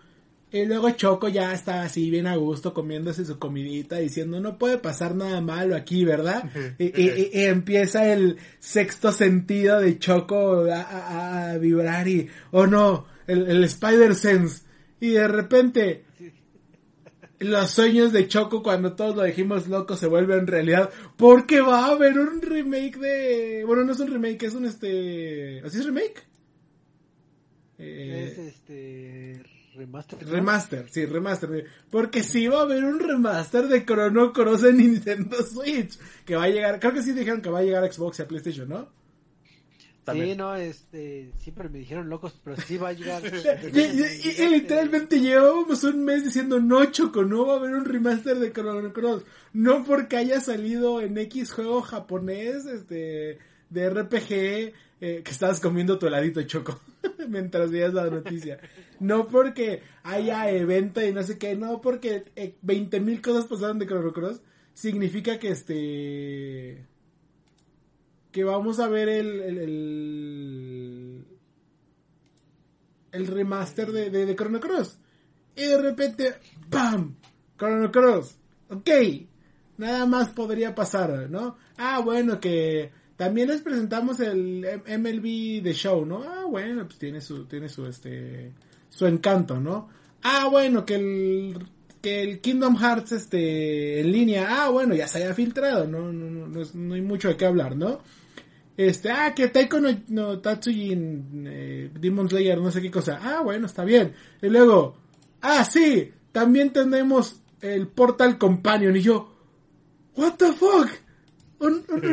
[0.52, 4.76] Y luego Choco ya está así bien a gusto comiéndose su comidita diciendo no puede
[4.76, 6.44] pasar nada malo aquí, ¿verdad?
[6.78, 6.92] y,
[7.32, 14.64] empieza el sexto sentido de Choco a, vibrar y, oh no, el, Spider Sense.
[15.00, 16.04] Y de repente
[17.38, 21.92] los sueños de Choco cuando todos lo dijimos loco se vuelven realidad porque va a
[21.92, 23.64] haber un remake de...
[23.66, 25.62] Bueno, no es un remake, es un este...
[25.64, 26.31] ¿Así es remake?
[27.82, 29.42] Es eh, este
[29.74, 30.22] remaster.
[30.26, 30.30] ¿no?
[30.32, 31.66] Remaster, sí, remaster.
[31.90, 35.98] Porque sí va a haber un remaster de Chrono Cross en Nintendo Switch.
[36.24, 38.22] Que va a llegar, creo que sí dijeron que va a llegar a Xbox y
[38.22, 38.88] a PlayStation, ¿no?
[40.10, 43.22] Sí, no, este, siempre me dijeron locos, pero sí va a llegar.
[43.72, 47.70] Y, y- y- y literalmente llevábamos un mes diciendo no Choco, no va a haber
[47.74, 49.22] un remaster de Chrono Cross.
[49.52, 53.38] No porque haya salido en X juego japonés, este,
[53.70, 54.74] de RPG,
[55.04, 56.80] eh, que estabas comiendo tu heladito Choco,
[57.28, 58.60] mientras veías la noticia.
[59.00, 63.80] No porque haya evento y no sé qué, no porque eh, 20 mil cosas pasaron
[63.80, 64.40] de Chrono Cross,
[64.74, 66.86] significa que este,
[68.30, 71.24] que vamos a ver el, el, el,
[73.10, 75.00] el remaster de, de, de Chrono Cross.
[75.56, 76.34] Y de repente,
[76.70, 77.16] ¡pam!
[77.58, 78.38] Chrono Cross.
[78.70, 78.88] Ok.
[79.78, 81.56] Nada más podría pasar, ¿no?
[81.76, 82.92] Ah, bueno, que
[83.22, 86.24] también les presentamos el MLB The Show, ¿no?
[86.24, 88.50] Ah, bueno, pues tiene su, tiene su, este,
[88.88, 89.88] su encanto, ¿no?
[90.24, 91.56] Ah, bueno, que el,
[92.00, 96.12] que el Kingdom Hearts, este, en línea, ah, bueno, ya se haya filtrado, ¿no?
[96.12, 98.00] No, no, no, no hay mucho de qué hablar, ¿no?
[98.76, 100.90] Este, ah, que Taiko no, no Tatsuji
[101.46, 103.20] eh, Demon Slayer, no sé qué cosa.
[103.22, 104.14] Ah, bueno, está bien.
[104.42, 104.96] Y luego,
[105.42, 108.96] ah, sí, también tenemos el Portal Companion.
[108.96, 109.32] Y yo,
[110.16, 110.88] what the fuck?
[111.62, 112.04] Un, un-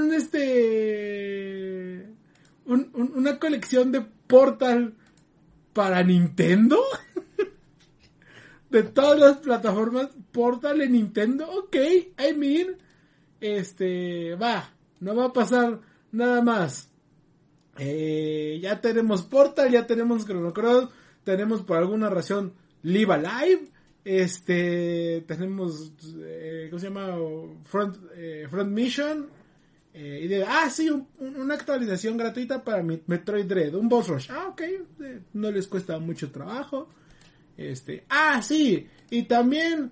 [0.00, 2.08] un- este,
[2.66, 4.94] un- un- una colección de Portal
[5.72, 6.78] para Nintendo.
[8.70, 11.48] de todas las plataformas, Portal en Nintendo.
[11.50, 12.76] Ok, I mean,
[13.40, 15.80] este, va, no va a pasar
[16.12, 16.90] nada más.
[17.78, 20.88] Eh, ya tenemos Portal, ya tenemos Chrono Cross,
[21.24, 23.68] tenemos por alguna razón Live Alive,
[24.08, 27.16] este, tenemos, eh, ¿cómo se llama?
[27.64, 29.26] Front, eh, Front Mission,
[29.92, 34.06] eh, y de, ah, sí, un- un- una actualización gratuita para Metroid Dread, un boss
[34.08, 34.30] rush.
[34.30, 36.88] Ah, ok, eh, no les cuesta mucho trabajo.
[37.56, 39.90] Este, ah, sí, y también,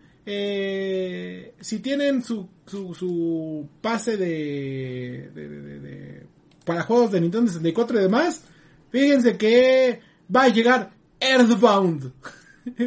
[1.60, 6.26] si tienen su, su, su pase de, de- de- de-
[6.64, 8.44] para juegos de Nintendo 64 y demás,
[8.90, 9.98] fíjense que
[10.34, 12.12] va a llegar Earthbound.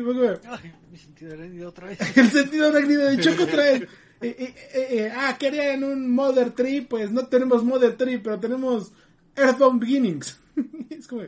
[1.17, 2.17] Sentido arácnido otra vez.
[2.17, 3.75] el sentido arácnido de Choco trae.
[3.77, 3.87] Eh,
[4.21, 4.35] eh,
[4.73, 8.91] eh, eh, ah, querían un Mother Tree, pues no tenemos Mother Tree, pero tenemos
[9.35, 10.39] Earthbound Beginnings.
[10.89, 11.23] es como,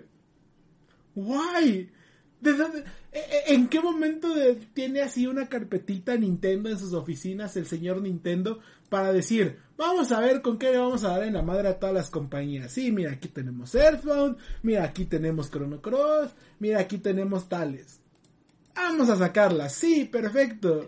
[1.16, 1.90] why?
[2.42, 2.80] ¿De dónde-
[3.12, 4.30] eh, eh, ¿En qué momento
[4.74, 10.20] tiene así una carpetita Nintendo en sus oficinas el señor Nintendo para decir, vamos a
[10.20, 12.72] ver con qué le vamos a dar en la madre a todas las compañías?
[12.72, 18.00] Sí, mira, aquí tenemos Earthbound, mira, aquí tenemos Chrono Cross, mira, aquí tenemos tales.
[18.82, 20.86] Vamos a sacarla, sí, perfecto.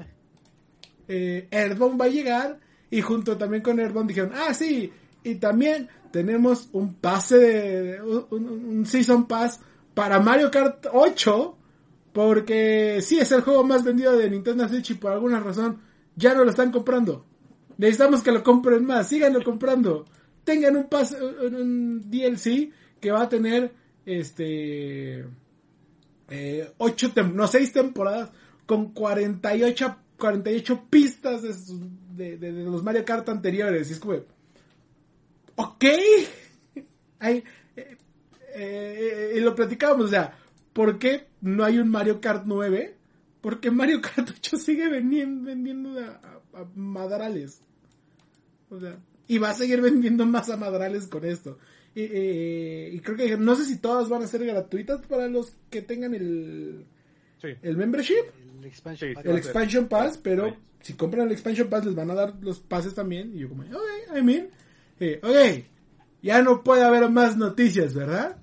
[1.08, 4.92] Eh, va a llegar y junto también con Earthbound dijeron, ah, sí,
[5.24, 9.60] y también tenemos un pase de, un, Season Pass
[9.94, 11.58] para Mario Kart 8,
[12.14, 15.82] porque sí, es el juego más vendido de Nintendo Switch y por alguna razón
[16.16, 17.26] ya no lo están comprando.
[17.78, 20.06] Necesitamos que lo compren más, síganlo comprando.
[20.44, 23.74] Tengan un pase, un DLC que va a tener
[24.06, 25.26] este
[26.32, 28.32] eh, ocho no, seis temporadas
[28.66, 31.82] con 48, 48 pistas de, sus-
[32.16, 33.90] de, de- de los Mario Kart anteriores.
[33.90, 34.14] Y es como,
[35.56, 35.86] ok.
[37.20, 37.44] Ay,
[37.76, 37.98] eh,
[38.56, 40.36] eh, y lo platicábamos, o sea,
[40.74, 42.98] ¿por qué no hay un Mario Kart 9?
[43.42, 46.06] Porque Mario Kart 8 sigue vendiendo, vendiendo a,
[46.54, 47.62] a- a madrales.
[48.70, 51.58] O sea, y va a seguir vendiendo más a madrales con esto.
[51.94, 55.54] Y, eh, y creo que no sé si todas van a ser gratuitas para los
[55.70, 56.86] que tengan el,
[57.42, 57.50] Sí.
[57.62, 58.24] el membership,
[58.60, 59.14] El expansion
[59.70, 60.56] Sí, el pass, pero Sí.
[60.82, 63.32] si compran el expansion pass les van a dar los pases también.
[63.36, 64.50] Y yo como, ok, I mean,
[65.00, 65.66] eh, ok,
[66.22, 68.38] ya no puede haber más noticias, ¿verdad?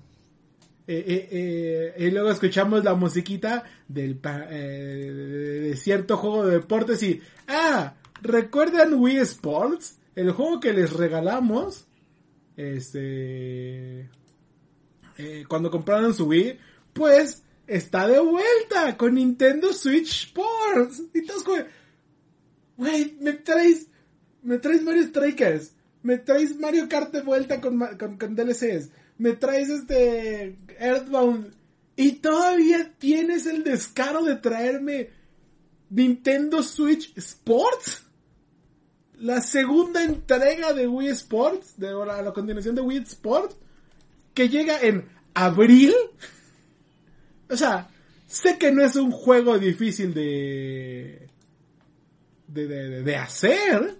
[0.85, 6.45] Eh, eh, eh, y luego escuchamos la musiquita del pa- eh, de, de cierto juego
[6.47, 7.93] de deportes y ah
[8.23, 11.85] recuerdan Wii Sports el juego que les regalamos
[12.59, 14.09] este
[15.17, 16.59] eh, cuando compraron su Wii
[16.93, 21.59] pues está de vuelta con Nintendo Switch Sports y todos como
[22.77, 23.87] me traes
[24.41, 29.33] me traes Mario Strikers, me traes Mario Kart de vuelta con, con, con DLCs, me
[29.33, 31.53] traes este Earthbound
[31.95, 35.09] y todavía tienes el descaro de traerme
[35.89, 38.05] Nintendo Switch Sports.
[39.19, 43.55] La segunda entrega de Wii Sports, de la, continuación de Wii Sports,
[44.33, 45.93] que llega en abril.
[47.49, 47.89] O sea,
[48.27, 51.27] sé que no es un juego difícil de
[52.47, 53.97] de, de, de- de hacer.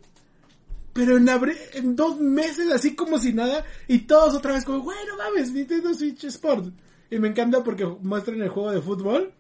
[0.93, 4.79] Pero en, abril, en dos meses, así como si nada, y todos otra vez como,
[4.81, 6.73] bueno, mames, Nintendo Switch Sport.
[7.11, 9.31] Y me encanta porque muestran el juego de fútbol.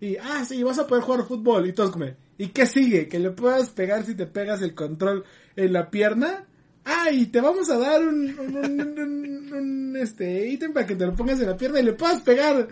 [0.00, 1.66] Y, ah, sí, vas a poder jugar fútbol.
[1.66, 2.06] Y todos como,
[2.38, 3.08] ¿y qué sigue?
[3.08, 5.24] Que le puedas pegar si te pegas el control
[5.56, 6.44] en la pierna.
[6.84, 11.14] Ah, te vamos a dar un, un, un- un- este ítem para que te lo
[11.14, 12.68] pongas en la pierna y le puedas pegar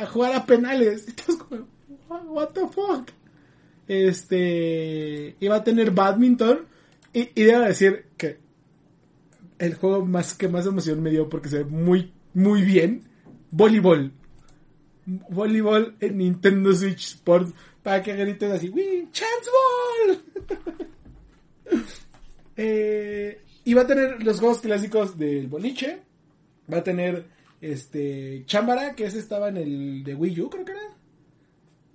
[0.00, 1.06] a jugar a penales.
[1.26, 1.66] Todos como,
[2.08, 3.08] "What- what the fuck?
[3.86, 6.66] Este, iba a tener badminton.
[7.12, 8.38] Y, y debo decir que
[9.58, 13.02] el juego más que más emoción me dio porque se ve muy, muy bien.
[13.50, 14.12] Voleibol.
[15.06, 17.52] Voleibol en Nintendo Switch Sports.
[17.84, 19.10] Para que griten así, ¡Wii!
[19.12, 19.50] ¡Chance
[20.08, 20.22] Ball!
[22.56, 26.00] eh, y va a tener los juegos clásicos del boliche.
[26.72, 27.26] Va a tener
[27.60, 30.80] este Chambara, que ese estaba en el de Wii U, creo que era.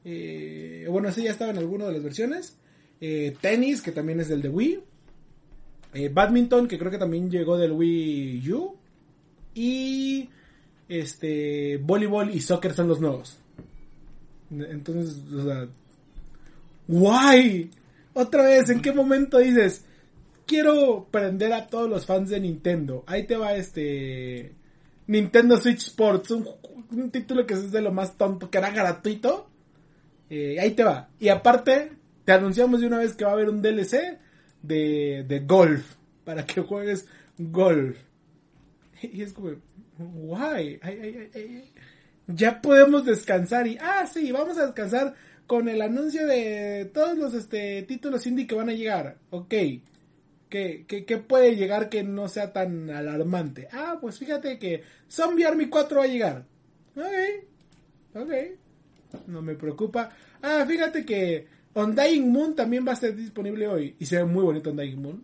[0.05, 2.55] Eh, bueno, ese ya estaba en alguna de las versiones.
[3.01, 4.83] Eh, tenis, que también es del de Wii.
[5.95, 8.75] Eh, badminton, que creo que también llegó del Wii U.
[9.55, 10.29] Y
[10.87, 13.39] este voleibol y soccer son los nuevos.
[14.51, 15.67] Entonces, o sea,
[16.87, 17.69] guay.
[18.13, 19.85] Otra vez, ¿en qué momento dices?
[20.45, 23.03] Quiero prender a todos los fans de Nintendo.
[23.07, 24.53] Ahí te va este
[25.07, 29.47] Nintendo Switch Sports, un, título que es de lo más tonto, que era gratuito.
[30.29, 31.09] Eh, ahí te va.
[31.19, 31.91] Y aparte,
[32.25, 34.19] te anunciamos de una vez que va a haber un DLC
[34.61, 35.95] de, de golf.
[36.25, 37.97] Para que juegues golf.
[39.01, 39.51] Y es como,
[39.97, 40.77] guay.
[40.81, 41.71] ay, ay, ay, ay.
[42.29, 43.67] Ya podemos descansar.
[43.67, 45.15] Y, ah, sí, vamos a descansar
[45.47, 49.17] con el anuncio de todos los este, títulos indie que van a llegar.
[49.31, 49.53] Ok.
[50.47, 53.67] ¿Qué, puede llegar que no sea tan alarmante?
[53.71, 56.45] Ah, pues fíjate que Zombie Army 4 va a llegar.
[56.95, 58.21] Ok.
[58.21, 58.31] Ok.
[59.27, 60.11] No me preocupa.
[60.41, 63.95] Ah, fíjate que Undying Moon también va a estar disponible hoy.
[63.99, 65.23] Y se ve muy bonito Undying Moon.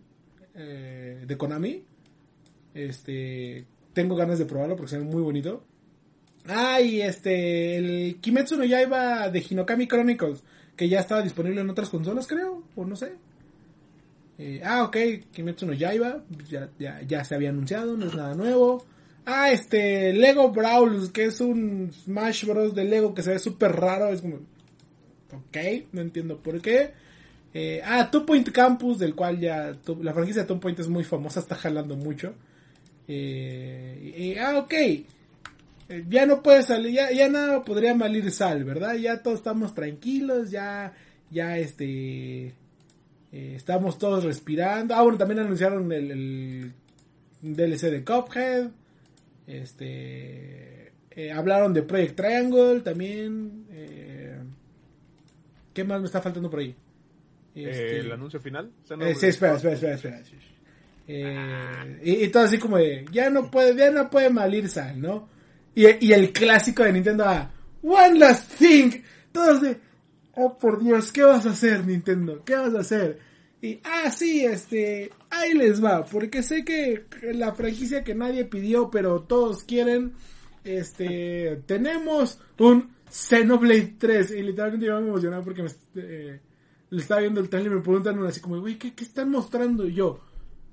[0.54, 1.84] eh, de Konami.
[2.74, 3.64] Este.
[3.92, 5.64] Tengo ganas de probarlo porque se ve muy bonito.
[6.48, 7.76] Ah, y este.
[7.76, 10.42] El Kimetsu no Yaiba de Hinokami Chronicles.
[10.76, 12.62] Que ya estaba disponible en otras consolas, creo.
[12.74, 13.14] O no sé.
[14.38, 14.96] Eh, ah, ok.
[15.32, 16.22] Kimetsu no Yaiba.
[16.48, 17.96] Ya, ya, ya se había anunciado.
[17.96, 18.84] No es nada nuevo.
[19.24, 20.12] Ah, este.
[20.12, 21.10] Lego Brawls.
[21.10, 22.74] Que es un Smash Bros.
[22.74, 24.08] de Lego que se ve súper raro.
[24.08, 24.36] Es como.
[25.32, 25.56] Ok.
[25.92, 26.92] No entiendo por qué.
[27.54, 28.98] Eh, ah, Two Point Campus.
[28.98, 29.76] Del cual ya.
[30.00, 31.40] la franquicia de Two Point es muy famosa.
[31.40, 32.34] Está jalando mucho.
[33.08, 34.74] Eh, ah, ok.
[35.88, 38.94] Eh, Ya no puede salir, ya, ya nada podría malir sal, ¿verdad?
[38.96, 40.92] Ya todos estamos tranquilos, ya,
[41.30, 42.54] ya este, eh,
[43.54, 44.94] estamos todos respirando.
[44.94, 46.72] Ah, bueno, también anunciaron el, el
[47.42, 48.68] DLC de Cuphead.
[49.46, 53.66] Este, eh, hablaron de Project Triangle también.
[53.70, 54.38] eh,
[55.72, 56.74] ¿Qué más me está faltando por ahí?
[57.54, 58.70] Este, el anuncio final.
[59.14, 60.22] sí, espera, espera, espera, espera.
[61.08, 65.00] Eh, y, y todo así como de, ya no puede, ya no puede malir sal,
[65.00, 65.28] ¿no?
[65.76, 67.52] Y, y el clásico de Nintendo, ah,
[67.82, 68.90] One Last Thing.
[69.30, 69.78] Todos de,
[70.34, 72.42] oh por Dios, ¿qué vas a hacer Nintendo?
[72.44, 73.20] ¿Qué vas a hacer?
[73.62, 77.04] Y, ah, sí, este, ahí les va, porque sé que
[77.34, 80.12] la franquicia que nadie pidió, pero todos quieren,
[80.64, 84.30] este, tenemos un Xenoblade 3.
[84.32, 86.40] Y literalmente yo me emocionaba porque me, eh,
[86.90, 89.86] le estaba viendo el trailer y me preguntan así como, güey, ¿qué, ¿qué están mostrando?
[89.86, 90.20] Y yo,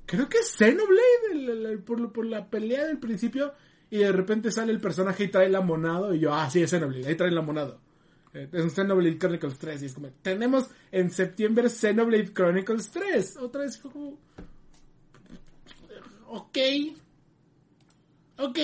[0.06, 3.54] creo que es Xenoblade el- el- por, por la pelea del principio.
[3.94, 6.16] Y de repente sale el personaje y trae la monado.
[6.16, 7.80] Y yo, ah, sí, es Xenoblade, ahí trae la monado.
[8.34, 9.84] Eh, Es un Xenoblade Chronicles 3.
[9.84, 13.38] Y es como, tenemos en septiembre Xenoblade Chronicles 3.
[13.38, 14.18] Otra vez fue como.
[16.28, 16.58] Ok.
[18.40, 18.60] Ok.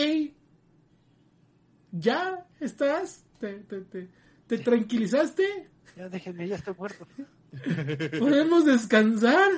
[1.91, 3.23] ¿Ya estás?
[3.39, 4.07] ¿Te, te, te,
[4.47, 5.69] te tranquilizaste?
[5.95, 7.07] Ya déjenme, ya estoy muerto.
[8.19, 9.51] ¿Podemos descansar?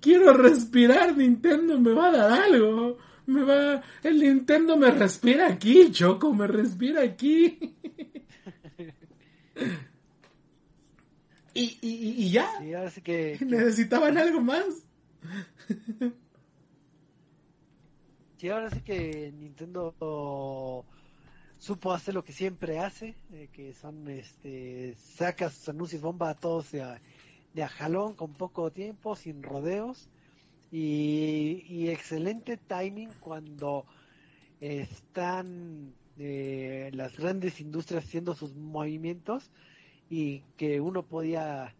[0.00, 2.98] Quiero respirar, Nintendo me va a dar algo.
[3.26, 3.82] Me va...
[4.02, 7.58] El Nintendo me respira aquí, Choco, me respira aquí.
[11.54, 12.48] y, y, y- ya.
[12.58, 14.64] Sí, ahora sí que, que- Necesitaban algo más.
[18.38, 19.94] sí, ahora sí que Nintendo
[21.58, 26.34] supo hacer lo que siempre hace, eh, que son, este, saca sus anuncios bomba a
[26.34, 27.00] todos de a,
[27.54, 30.08] de a jalón, con poco tiempo, sin rodeos,
[30.72, 33.84] y, y excelente timing cuando
[34.60, 39.50] están eh, las grandes industrias haciendo sus movimientos
[40.08, 41.74] y que uno podía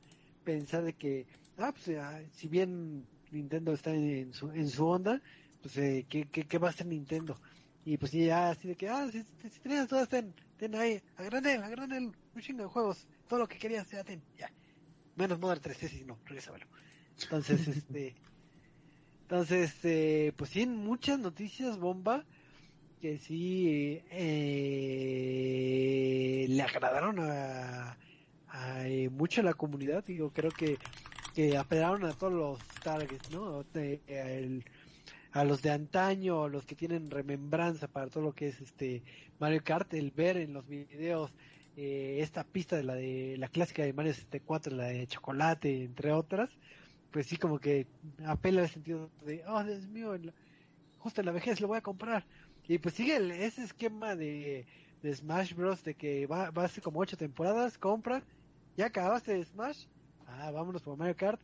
[0.45, 1.27] pensar de que,
[1.59, 5.21] ah, pues, ah, si bien Nintendo está en su, en su onda,
[5.63, 7.37] pues, eh, ¿qué, qué, qué va a hacer Nintendo?
[7.85, 10.35] Y pues ya así de que, ah, si, si, si tenías dudas, ten,
[10.75, 14.51] ahí, agrande, agrande un chingo de juegos, todo lo que querías, ya ten, ya.
[15.17, 16.67] Menos Modern 3, ese sí, no, regresámelo.
[17.23, 18.15] Entonces, este,
[19.33, 22.27] entonces, eh, pues sí, muchas noticias bomba
[23.01, 25.27] que sí eh,
[26.49, 27.99] le agradaron a,
[28.49, 30.05] a eh, mucho a la comunidad.
[30.05, 30.81] Digo, creo que,
[31.33, 33.65] que apelaron a todos los targets, ¿no?
[33.65, 34.65] De- el-
[35.33, 39.05] a los de antaño, a los que tienen remembranza para todo lo que es este
[39.39, 41.33] Mario Kart, el ver en los videos
[41.77, 46.13] eh, esta pista de la de la clásica de Mario 64, la de chocolate, entre
[46.13, 46.51] otras,
[47.13, 47.87] pues sí como que
[48.27, 50.15] apela al sentido de, oh Dios mío,
[50.99, 52.27] justo en la vejez lo voy a comprar.
[52.67, 54.67] Y pues sigue ese esquema de,
[55.03, 55.85] de Smash Bros.
[55.85, 58.23] de que va, va a ser como ocho temporadas, compra,
[58.77, 59.87] ya acabaste de Smash,
[60.27, 61.41] ah, vámonos por Mario Kart,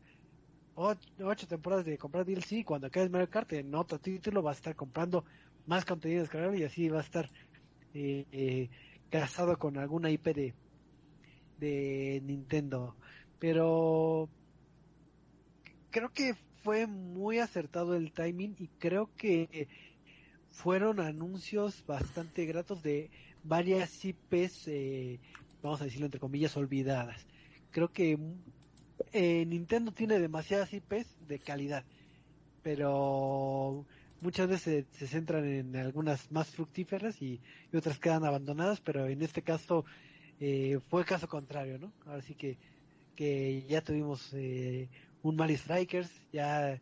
[0.74, 4.76] ocho, temporadas de comprar DLC, cuando acabes Mario Kart en otro título vas a estar
[4.76, 5.24] comprando
[5.66, 7.30] más contenido descargable y así va a estar
[7.92, 8.70] eh, eh,
[9.10, 10.54] casado con alguna IP
[11.58, 12.96] de Nintendo.
[13.38, 14.28] Pero
[15.90, 19.68] creo que fue muy acertado el timing y creo que
[20.50, 23.10] fueron anuncios bastante gratos de
[23.44, 25.20] varias IPs, eh,
[25.62, 27.26] vamos a decirlo entre comillas, olvidadas.
[27.70, 28.18] Creo que
[29.12, 31.84] eh, Nintendo tiene demasiadas IPs de calidad,
[32.62, 33.84] pero
[34.20, 37.40] muchas veces se, centran en algunas más fructíferas y,
[37.72, 39.84] y otras quedan abandonadas, pero en este caso
[40.40, 41.92] eh, fue caso contrario, ¿no?
[42.06, 42.58] Ahora sí que,
[43.16, 44.88] que ya tuvimos eh,
[45.28, 46.80] un Mario Strikers, ya,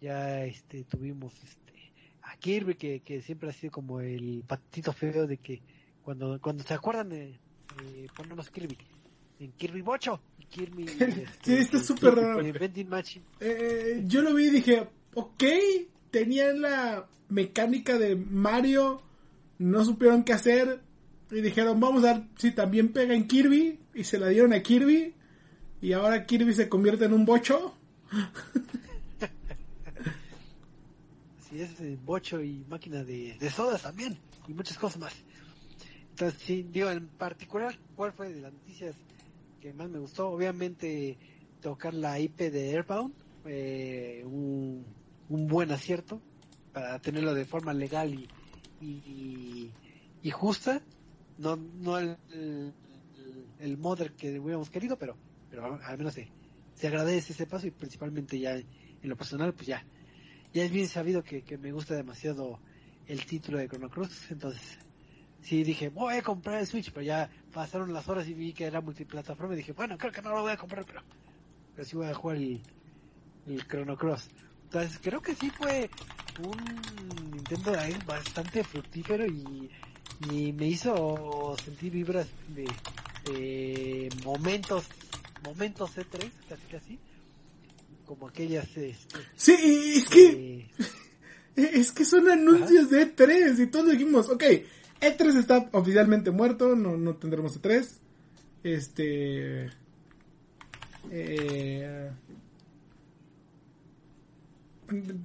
[0.00, 1.72] ya este, tuvimos este,
[2.22, 5.62] a Kirby, que, que siempre ha sido como el patito feo de que
[6.02, 7.38] cuando, cuando se acuerdan, eh,
[7.82, 8.76] eh, ponemos Kirby,
[9.40, 10.84] en Kirby Bocho, Kirby.
[11.00, 12.40] este, Sí, está súper raro.
[12.40, 12.52] eh.
[13.40, 15.42] Eh, yo lo vi y dije, ok,
[16.10, 19.02] tenían la mecánica de Mario,
[19.58, 20.80] no supieron qué hacer
[21.30, 24.62] y dijeron, vamos a ver si también pega en Kirby y se la dieron a
[24.62, 25.14] Kirby
[25.84, 27.74] y ahora Kirby se convierte en un bocho.
[31.38, 34.16] Así es, bocho y máquina de, de sodas también,
[34.48, 35.12] y muchas cosas más.
[36.08, 38.94] Entonces, sí, digo, en particular, ¿cuál fue de las noticias
[39.60, 40.30] que más me gustó?
[40.30, 41.18] Obviamente,
[41.60, 43.12] tocar la IP de Airbound,
[43.44, 44.86] eh, un,
[45.28, 46.18] un buen acierto
[46.72, 48.26] para tenerlo de forma legal y,
[48.80, 49.70] y,
[50.22, 50.80] y justa,
[51.36, 52.72] no, no el, el,
[53.60, 55.14] el modder que hubiéramos querido, pero,
[55.54, 56.28] pero al menos se,
[56.74, 58.66] se agradece ese paso y principalmente ya en
[59.02, 59.84] lo personal, pues ya
[60.54, 62.60] ya es bien sabido que, que me gusta demasiado
[63.06, 64.78] el título de Chrono Cross, entonces
[65.42, 68.64] sí dije, voy a comprar el Switch, pero ya pasaron las horas y vi que
[68.64, 71.02] era multiplataforma y dije, bueno, creo que no lo voy a comprar, pero,
[71.74, 72.60] pero sí voy a jugar el,
[73.48, 74.28] el Chrono Cross.
[74.62, 75.90] Entonces creo que sí fue
[76.42, 79.68] un Nintendo Direct bastante fructífero y,
[80.30, 82.64] y me hizo sentir vibras de,
[83.24, 84.86] de momentos,
[85.44, 86.98] momentos E3, casi casi,
[88.06, 90.70] como aquellas este, Sí, y es que eh,
[91.56, 94.42] es que son anuncios de E3 y todos dijimos, ok,
[95.00, 97.88] E3 está oficialmente muerto, no, no tendremos E3.
[98.62, 99.70] Este...
[101.10, 102.10] eh,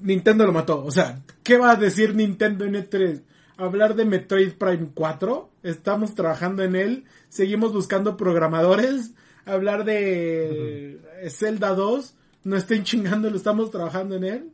[0.01, 0.83] Nintendo lo mató.
[0.83, 3.21] O sea, ¿qué va a decir Nintendo en E3?
[3.57, 5.49] Hablar de Metroid Prime 4.
[5.63, 7.05] Estamos trabajando en él.
[7.29, 9.11] Seguimos buscando programadores.
[9.49, 12.15] Hablar de Zelda 2.
[12.43, 14.51] No estén chingando, lo estamos trabajando en él.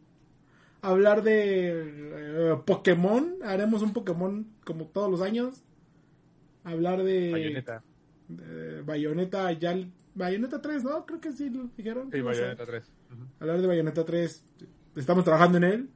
[0.82, 3.36] Hablar de eh, Pokémon.
[3.44, 5.64] Haremos un Pokémon como todos los años.
[6.64, 7.84] Hablar de Bayonetta.
[8.28, 9.76] de Bayonetta ya
[10.16, 11.06] Bayonetta 3, ¿no?
[11.06, 12.10] Creo que sí lo dijeron.
[12.12, 12.22] Sí.
[12.22, 12.84] Bayonetta 3.
[13.12, 13.24] Ujú.
[13.40, 14.44] Hablar de Bayonetta 3.
[14.96, 15.90] Estamos trabajando en él.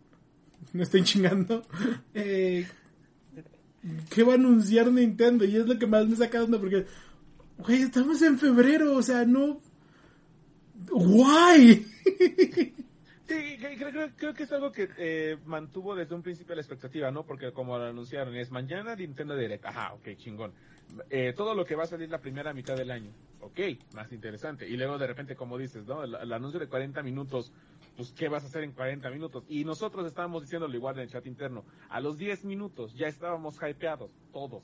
[0.73, 1.63] No estoy chingando.
[2.13, 2.67] Eh,
[4.09, 5.45] ¿Qué va a anunciar Nintendo?
[5.45, 6.85] Y es lo que más me saca de onda porque,
[7.59, 9.61] güey, estamos en febrero, o sea, no.
[10.91, 11.85] ¡Guay!
[13.29, 17.27] Sí, creo, creo- que es algo que eh, mantuvo desde un principio la expectativa, ¿no?
[17.27, 19.65] Porque como lo anunciaron, es mañana Nintendo Direct.
[19.67, 20.51] Ajá, ok, chingón.
[21.11, 23.11] Eh, todo lo que va a salir la primera mitad del año.
[23.41, 23.59] Ok,
[23.93, 24.67] más interesante.
[24.67, 26.03] Y luego de repente, como dices, ¿no?
[26.03, 27.51] El, el anuncio de 40 minutos,
[27.95, 29.43] pues, ¿qué vas a hacer en 40 minutos?
[29.47, 31.65] Y nosotros estábamos diciéndolo igual en el chat interno.
[31.89, 34.63] A los 10 minutos ya estábamos hypeados, todos.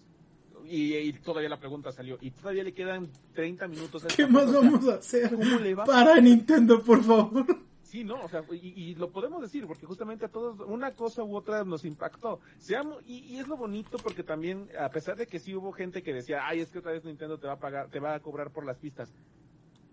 [0.69, 2.17] Y, y todavía la pregunta salió.
[2.21, 4.05] Y todavía le quedan 30 minutos.
[4.05, 5.29] a ¿Qué más vamos a hacer?
[5.29, 5.85] ¿Cómo le va?
[5.85, 7.45] Para Nintendo, por favor.
[7.83, 11.23] Sí, no, o sea, y, y lo podemos decir, porque justamente a todos una cosa
[11.23, 12.39] u otra nos impactó.
[12.57, 16.03] Seamos, y, y es lo bonito porque también, a pesar de que sí hubo gente
[16.03, 18.19] que decía, ay, es que otra vez Nintendo te va a pagar, te va a
[18.19, 19.13] cobrar por las pistas.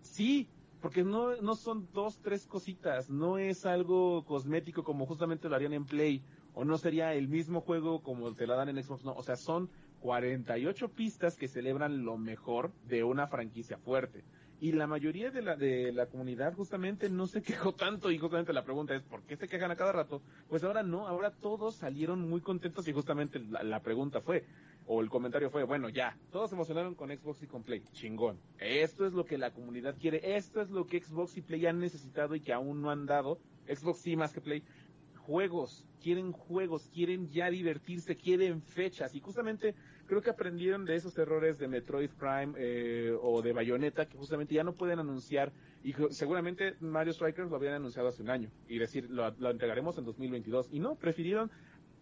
[0.00, 0.48] Sí,
[0.80, 5.72] porque no, no son dos, tres cositas, no es algo cosmético como justamente lo harían
[5.72, 6.22] en Play,
[6.54, 9.36] o no sería el mismo juego como te la dan en Xbox, no, o sea,
[9.36, 9.70] son
[10.02, 14.24] 48 pistas que celebran lo mejor de una franquicia fuerte.
[14.60, 18.52] Y la mayoría de la, de la comunidad justamente no se quejó tanto y justamente
[18.52, 20.22] la pregunta es, ¿por qué se quejan a cada rato?
[20.48, 24.44] Pues ahora no, ahora todos salieron muy contentos y justamente la, la pregunta fue,
[24.86, 28.38] o el comentario fue, bueno, ya, todos se emocionaron con Xbox y con Play, chingón.
[28.58, 31.78] Esto es lo que la comunidad quiere, esto es lo que Xbox y Play han
[31.78, 33.38] necesitado y que aún no han dado.
[33.66, 34.62] Xbox sí más que Play.
[35.26, 39.74] Juegos, quieren juegos, quieren ya divertirse, quieren fechas y justamente
[40.06, 44.54] creo que aprendieron de esos errores de Metroid Prime eh, o de Bayonetta que justamente
[44.54, 48.78] ya no pueden anunciar y seguramente Mario Strikers lo habían anunciado hace un año y
[48.78, 51.50] decir lo, lo entregaremos en 2022 y no, prefirieron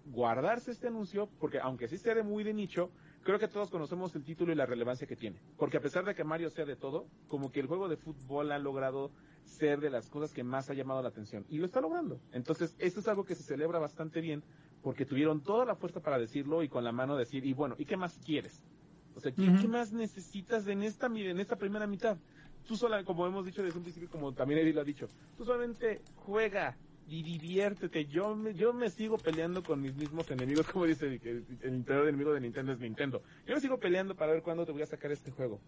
[0.06, 2.90] guardarse este anuncio, porque aunque sí sea de muy de nicho,
[3.22, 5.40] creo que todos conocemos el título y la relevancia que tiene.
[5.56, 8.52] Porque a pesar de que Mario sea de todo, como que el juego de fútbol
[8.52, 9.10] ha logrado
[9.44, 11.44] ser de las cosas que más ha llamado la atención.
[11.48, 12.20] Y lo está logrando.
[12.32, 14.42] Entonces, esto es algo que se celebra bastante bien,
[14.80, 17.86] porque tuvieron toda la fuerza para decirlo y con la mano decir, y bueno, ¿y
[17.86, 18.66] qué más quieres?
[19.12, 19.56] O sea, ¿qué, Ujú.
[19.56, 22.20] ¿qué más necesitas en esta, en esta primera mitad?
[22.64, 25.44] Tú sola, como hemos dicho desde un principio, como también Eddie lo ha dicho, tú
[25.44, 28.06] solamente juega y diviértete.
[28.06, 31.84] Yo me, yo me sigo peleando con mis mismos enemigos, como dice que el, el
[31.84, 33.22] peor enemigo de Nintendo es Nintendo.
[33.46, 35.64] Yo me sigo peleando para ver cuándo te voy a sacar este juego.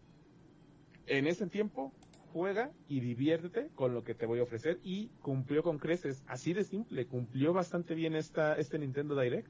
[1.07, 1.97] En ese tiempo,
[2.33, 6.23] juega y diviértete con lo que te voy a ofrecer y cumplió con creces.
[6.27, 9.49] Así de simple, cumplió bastante bien esta, este Nintendo Direct.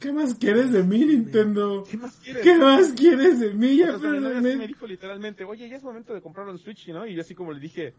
[0.00, 1.84] ¿Qué más quieres de mí, Nintendo?
[1.90, 2.42] ¿Qué más quieres?
[2.42, 3.78] ¿Qué más quieres de mí?
[3.78, 7.04] Ya O sea, me dijo literalmente, oye, ya es momento de comprarlo en Switch, ¿no?
[7.04, 7.94] Y yo así como le dije,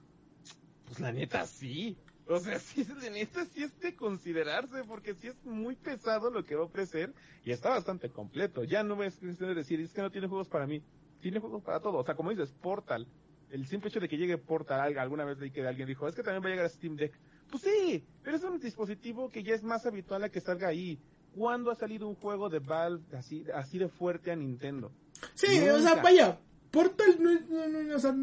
[0.86, 1.98] pues la neta sí.
[2.28, 6.46] O sea, sí, la neta sí es de considerarse, porque sí es muy pesado lo
[6.46, 7.14] que va a ofrecer
[7.44, 8.64] y está bastante completo.
[8.64, 10.82] Ya no es cuestión de decir, es que no tiene juegos para mí.
[11.22, 11.98] Tiene juegos para todo.
[11.98, 13.08] O sea, como dices, Portal.
[13.50, 16.22] El simple hecho de que llegue Portal, alguna vez leí que alguien dijo, es que
[16.22, 17.14] también va a llegar a Steam Deck.
[17.50, 21.00] Pues sí, pero es un dispositivo que ya es más habitual a que salga ahí.
[21.36, 24.92] ¿Cuándo ha salido un juego de Valve así, así de fuerte a Nintendo?
[25.34, 26.40] Sí, o sea, vaya,
[26.72, 28.16] Portal no es, no, no, no, o sea,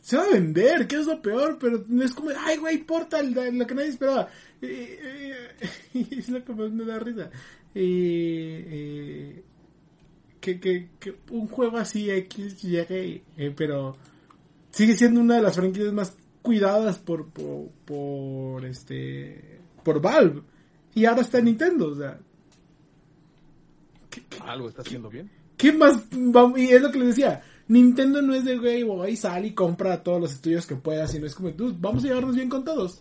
[0.00, 3.32] se va a vender, que es lo peor, pero no es como, ay, güey, Portal,
[3.32, 4.28] lo que nadie esperaba.
[4.60, 5.48] Eh,
[5.94, 7.30] eh, es lo que más me da risa.
[7.74, 9.42] Eh,
[10.44, 13.96] que, que, que un juego así X llegue, eh, pero
[14.70, 20.42] sigue siendo una de las franquicias más cuidadas por, por, por este, por Valve.
[20.94, 22.18] Y ahora está en Nintendo, o sea.
[24.10, 25.30] ¿qué- qué- Algo está haciendo bien.
[25.56, 26.04] ¿Qué más?
[26.12, 27.42] vamos- Y es lo que les decía.
[27.68, 31.24] Nintendo no es de, güey, voy, sal y compra todos los estudios que puedas, sino
[31.26, 33.00] es como, "Dude, vamos a llevarnos bien con todos.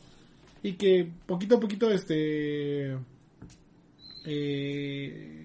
[0.63, 2.95] Y que poquito a poquito, este...
[4.25, 5.42] eh,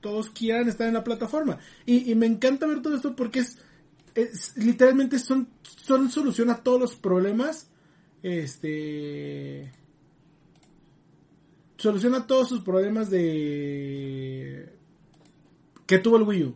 [0.00, 1.58] todos quieran estar en la plataforma.
[1.86, 3.58] Y, y me encanta ver todo esto porque es...
[4.14, 7.70] es literalmente son, son solución a todos los problemas.
[8.22, 9.72] Este...
[11.76, 14.72] Soluciona todos sus problemas de...
[15.86, 16.54] que tuvo el Wii U.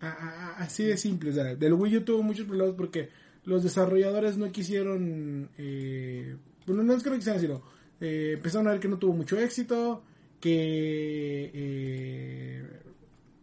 [0.00, 3.10] Así de simple, o del Wii U tuvo muchos problemas porque
[3.44, 6.36] los desarrolladores no quisieron, eh,
[6.66, 7.62] bueno, no es que no quisieran, sino
[8.00, 10.02] eh, empezaron a ver que no tuvo mucho éxito,
[10.40, 12.64] que eh,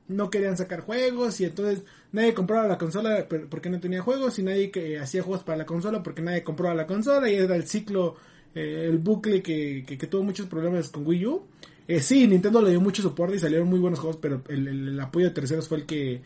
[0.07, 4.43] no querían sacar juegos y entonces nadie compraba la consola porque no tenía juegos y
[4.43, 7.67] nadie que hacía juegos para la consola porque nadie compraba la consola y era el
[7.67, 8.15] ciclo,
[8.55, 11.43] eh, el bucle que, que, tuvo muchos problemas con Wii U.
[11.87, 14.99] Eh, sí, Nintendo le dio mucho soporte y salieron muy buenos juegos, pero el, el-
[14.99, 16.21] apoyo de terceros fue el que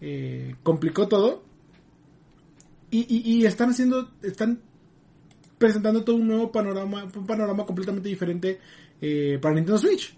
[0.00, 1.42] eh, complicó todo.
[2.90, 4.60] Y, y, y están haciendo, están
[5.62, 8.58] presentando todo un nuevo panorama, un panorama completamente diferente
[9.00, 10.12] eh, para Nintendo Switch.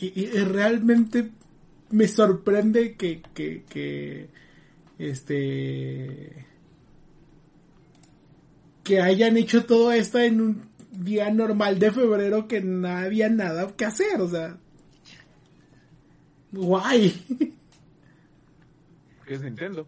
[0.00, 1.30] Y, realmente
[1.90, 4.28] me sorprende que, que,
[4.98, 6.46] este
[8.82, 13.76] que hayan hecho todo esto en un día normal de febrero que no había nada
[13.76, 14.58] que hacer, o sea,
[16.50, 17.14] guay.
[19.26, 19.86] Es Nintendo.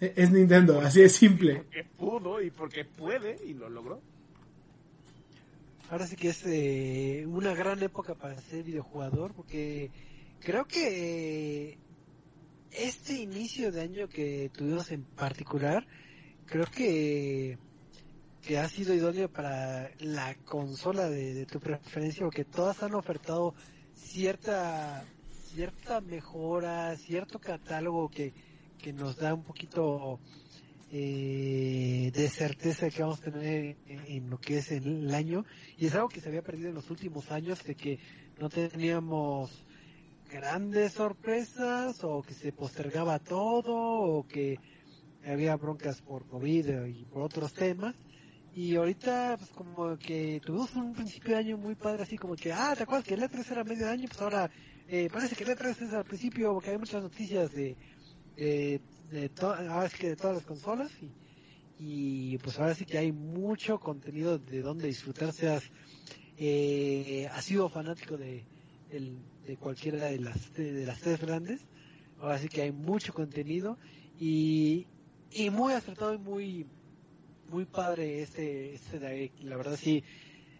[0.00, 1.56] Es Nintendo, así de simple.
[1.56, 4.00] Porque pudo y porque puede y lo logró.
[5.88, 9.90] Ahora sí que es eh, una gran época para ser videojugador porque
[10.40, 11.78] creo que
[12.72, 15.86] este inicio de año que tuvimos en particular,
[16.44, 17.56] creo que,
[18.42, 23.54] que ha sido idóneo para la consola de, de tu preferencia porque todas han ofertado
[23.94, 25.04] cierta
[25.56, 28.34] cierta mejora, cierto catálogo que,
[28.76, 30.20] que nos da un poquito
[30.92, 35.44] eh, de certeza que vamos a tener en, lo que es el, año
[35.76, 37.98] y es algo que se había perdido en los últimos años de que
[38.38, 39.64] no teníamos
[40.30, 44.58] grandes sorpresas o que se postergaba todo o que
[45.26, 47.94] había broncas por COVID y por otros temas
[48.54, 52.52] Y ahorita, pues como que tuvimos un principio de año muy padre, así como que,
[52.52, 54.08] ah, ¿te acuerdas que el E3 era medio año?
[54.08, 54.50] Pues ahora
[54.88, 57.76] eh, parece que el E3 es al principio, porque hay muchas noticias de,
[58.36, 60.92] de, de, ahora sí que de todas las consolas.
[61.02, 61.14] Y,
[61.78, 65.64] y pues ahora sí que hay mucho contenido de donde disfrutar, seas
[66.36, 68.46] eh, has sido fanático de,
[68.88, 71.66] del- de cualquiera de las, de, de las tres grandes.
[72.18, 73.78] Ahora sí que hay mucho contenido
[74.18, 74.88] y,
[75.30, 76.66] y muy acertado y muy
[77.48, 79.32] muy padre este, este.
[79.40, 80.04] La verdad sí,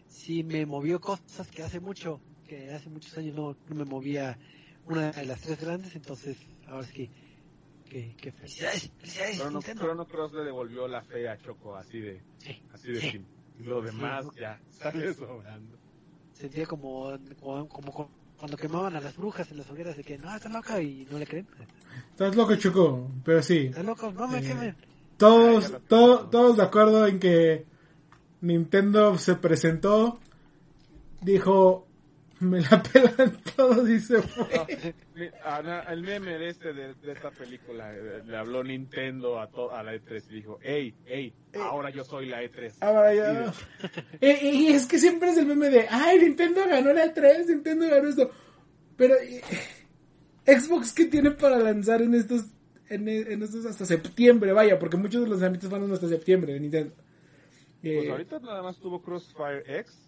[0.07, 4.39] sí me movió cosas que hace mucho, que hace muchos años no, no me movía
[4.85, 6.37] una de las tres grandes, entonces
[6.67, 7.11] ahora sí que,
[7.89, 9.83] que, que felicidades, felicidades Chrono, Nintendo.
[9.85, 13.11] Chrono Cross le devolvió la fe a Choco, así de, Sí, así de sí.
[13.13, 13.27] fin.
[13.61, 14.41] Lo demás Sí.
[14.41, 15.77] ya sale sobrando.
[16.35, 18.09] Sentía como, como, como cu-
[18.39, 21.19] cuando quemaban a las brujas en las hogueras de que no, está loca y no
[21.19, 21.47] le creen.
[22.11, 23.67] Estás loco, Choco, pero sí.
[23.69, 24.77] Está loco, no me Eh, quemen.
[25.17, 27.65] Todos, Ay, to- todos de acuerdo en que
[28.43, 30.21] Nintendo se presentó,
[31.23, 31.86] dijo,
[32.41, 33.39] me la pelan
[34.01, 34.47] se fue.
[34.55, 34.67] No,
[35.15, 39.41] mi- a- na- el meme de este de, de esta película eh, le habló Nintendo
[39.41, 42.75] a, to- a la E3 y dijo, hey, hey, ahora yo soy la E E3.
[42.81, 43.53] Ahora ya.
[44.21, 47.89] Eh, y es que siempre es el meme de, ay, Nintendo ganó la 3, Nintendo
[47.89, 48.31] ganó esto.
[48.97, 49.43] Pero, eh,
[50.47, 52.45] Xbox, ¿qué tiene para lanzar en estos,
[52.89, 54.53] en, en estos hasta septiembre?
[54.53, 56.95] Vaya, porque muchos de los lanzamientos van hasta septiembre de Nintendo.
[57.83, 60.06] Pues Eh, ahorita nada más tuvo Crossfire X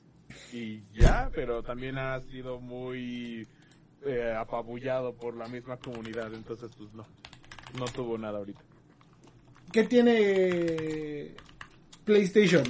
[0.53, 3.47] y ya, pero también ha sido muy
[4.05, 7.07] eh, apabullado por la misma comunidad, entonces pues no,
[7.79, 8.61] no tuvo nada ahorita.
[9.73, 11.35] ¿Qué tiene
[12.05, 12.65] PlayStation?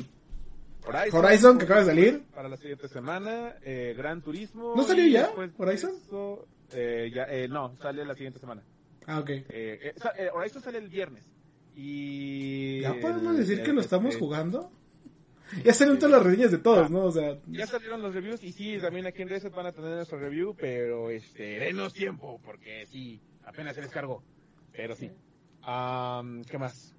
[0.86, 2.22] Horizon, Horizon, que acaba de salir.
[2.34, 4.74] Para la siguiente semana, eh, Gran Turismo.
[4.74, 5.92] ¿No salió ya, Horizon?
[6.02, 8.62] eso, eh, ya, eh, no, sale la siguiente semana.
[9.06, 9.30] Ah, ok.
[9.30, 9.94] Eh,
[10.32, 11.24] Horizon sale el viernes.
[11.76, 12.80] Y.
[12.80, 14.72] ¿Ya podemos decir que lo estamos este, jugando?
[15.64, 17.04] Ya salieron todas las reseñas de todos, ¿no?
[17.04, 19.90] O sea, Ya salieron los reviews y sí, también aquí en Reset van a tener
[19.96, 24.22] nuestro review, pero este, denos tiempo, porque sí, apenas se descargó.
[24.72, 25.10] Pero sí.
[25.62, 26.94] Am, ¿Qué más?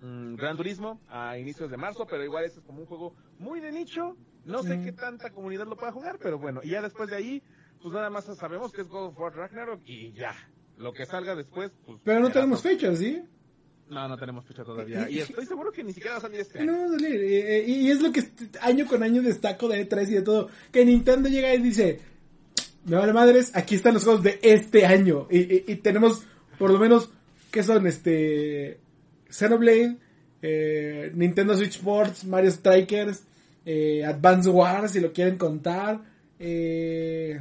[0.00, 3.70] Mm, Gran Turismo a inicios de marzo, pero igual es como un juego muy de
[3.72, 4.16] nicho.
[4.44, 4.84] No sé Mm.
[4.84, 6.60] qué tanta comunidad lo pueda jugar, pero bueno.
[6.64, 7.42] Y ya después de ahí,
[7.80, 10.34] pues nada más sabemos que es God of War Ragnarok y ya.
[10.78, 12.00] Lo que salga después, pues.
[12.02, 12.72] pero no tenemos todo.
[12.72, 13.22] fecha, ¿sí?
[13.92, 15.08] No, no tenemos fecha todavía.
[15.10, 16.80] Y estoy seguro que ni siquiera va a salir este no año.
[16.82, 17.20] va a salir.
[17.20, 18.24] Eh, eh, Y, es lo que
[18.60, 20.48] año con año destaco de E3 y de todo.
[20.72, 22.00] Que Nintendo llega y dice,
[22.84, 25.28] me vale madres, aquí están los juegos de este año.
[25.30, 26.22] Y, y- y tenemos
[26.58, 27.10] por lo menos,
[27.50, 27.86] ¿qué son?
[27.86, 28.78] Este...
[29.28, 29.96] Xenoblade,
[30.42, 33.22] eh, Nintendo Switch Sports, Mario Strikers,
[33.64, 36.00] eh, Advance Wars, si lo quieren contar.
[36.38, 37.40] Eh,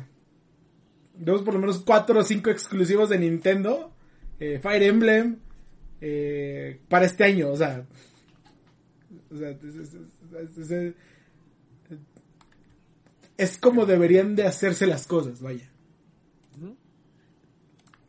[1.19, 3.91] tenemos por lo menos cuatro o cinco exclusivos de Nintendo.
[4.39, 5.37] eh, Fire Emblem.
[6.01, 7.85] Eh, para este año, o sea,
[9.31, 9.93] o sea, es, es-
[10.71, 10.93] es-
[13.37, 15.67] es- como deberían de hacerse las cosas, vaya.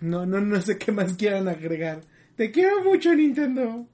[0.01, 2.01] No, no, no sé qué más quieran agregar.
[2.35, 3.87] Te quiero mucho, Nintendo.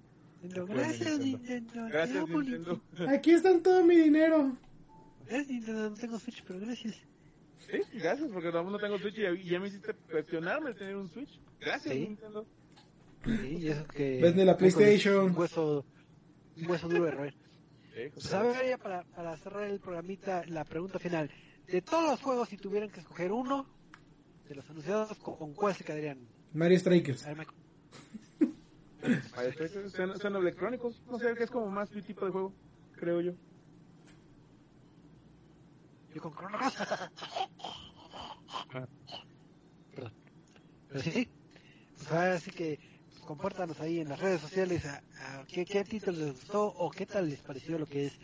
[0.43, 1.73] Gracias, Nintendo.
[1.73, 2.81] te Gracias, amo, Nintendo.
[3.09, 4.57] Aquí está todo mi dinero.
[5.27, 5.91] Gracias, Nintendo.
[5.91, 6.95] No tengo Switch, pero gracias.
[7.71, 10.97] Sí, gracias, porque aún no tengo Switch y ya, y ya me hiciste cuestionarme tener
[10.97, 11.39] un Switch.
[11.61, 12.01] Gracias, Sí.
[12.01, 12.47] Nintendo.
[13.29, 14.21] Sí, y eso que.
[14.23, 15.27] Vende la PlayStation.
[15.27, 15.85] Un hueso,
[16.57, 17.35] un hueso duro de roer.
[18.15, 21.31] Pues, a ver, ya para, para cerrar el programita, la pregunta final.
[21.67, 23.67] De todos los juegos, si tuvieran que escoger uno
[24.49, 26.19] de los anunciados, ¿con, con cuál se quedarían?
[26.55, 27.27] Mario Strikers.
[29.01, 32.55] Ver, Xenoblade Chronicles, no sé, que es como más mi tipo de juego,
[32.93, 33.33] creo yo.
[36.15, 36.75] Yo con Chrono Cross.
[39.95, 40.13] Perdón.
[40.89, 41.29] Pero sí, sí.
[41.97, 42.79] Pues ahora sí que
[43.29, 47.05] compártanos ahí en las redes sociales a, a qué, qué título les gustó o qué
[47.05, 48.19] tal les pareció lo que es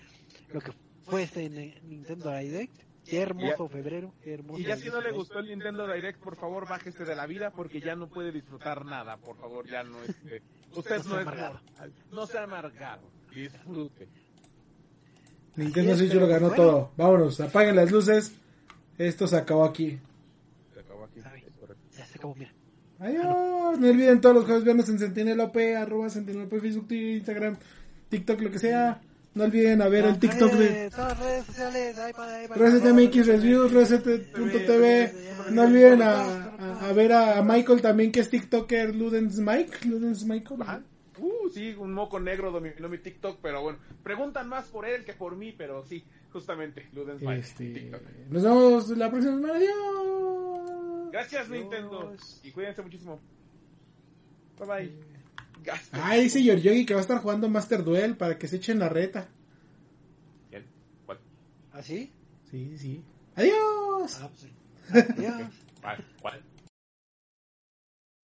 [0.50, 0.72] lo que
[1.04, 2.74] fue este Ni- Nintendo Direct.
[3.04, 4.58] Qué hermoso febrero, qué hermoso.
[4.58, 7.50] Y ya si no le gustó el Nintendo Direct, por favor, bájese de la vida
[7.50, 10.40] porque ya no puede disfrutar nada, por favor, ya no este,
[10.74, 11.60] usted No no, es amargado.
[12.10, 13.02] no sea amargado,
[13.34, 14.08] disfrute.
[15.56, 16.62] Nintendo es, Switch lo ganó bueno.
[16.64, 16.90] todo.
[16.96, 18.32] Vámonos, apaguen las luces.
[18.96, 19.98] Esto se acabó aquí.
[20.72, 21.20] Se acabó aquí.
[21.24, 21.44] Ay.
[21.46, 21.84] es correcto.
[21.94, 22.52] Ya se acabó, mira.
[22.98, 23.78] Adiós.
[23.78, 27.56] No olviden todos los jueves viernes en Sentinel OP, arroba Sentinel OP, Facebook, Twitter, Instagram,
[28.08, 29.00] TikTok, lo que sea.
[29.34, 31.96] No olviden a ver el TikTok de Todas las redes sociales,
[32.54, 35.12] ResetMX Reviews, Reset.tv.
[35.50, 39.88] No olviden a, a- a ver a, a Michael también, que es TikToker, Ludens Mike.
[39.88, 40.62] Ludens Michael.
[40.62, 40.82] Ajá.
[41.18, 45.12] Uh, sí, un moco negro dominó mi TikTok, pero bueno, preguntan más por él que
[45.14, 48.00] por mí, pero sí, justamente, Ludens Mike, Este, TikTok.
[48.30, 49.54] nos vemos la próxima semana.
[49.56, 50.63] Adiós.
[51.14, 52.12] Gracias, Nintendo,
[52.42, 53.20] y cuídense muchísimo.
[54.58, 54.92] Bye bye.
[55.62, 56.00] Gasten.
[56.02, 58.88] Ay, dice Yoryogi que va a estar jugando Master Duel para que se echen la
[58.88, 59.28] reta.
[60.50, 60.66] ¿Quién?
[61.06, 61.20] ¿Cuál?
[61.72, 62.10] ¿Ah, sí?
[62.50, 63.04] Sí, sí.
[63.36, 64.18] Adiós.
[64.20, 64.52] Ah, pues sí.
[65.16, 65.52] Adiós.
[65.80, 66.04] ¿Cuál?
[66.20, 66.42] ¿Cuál?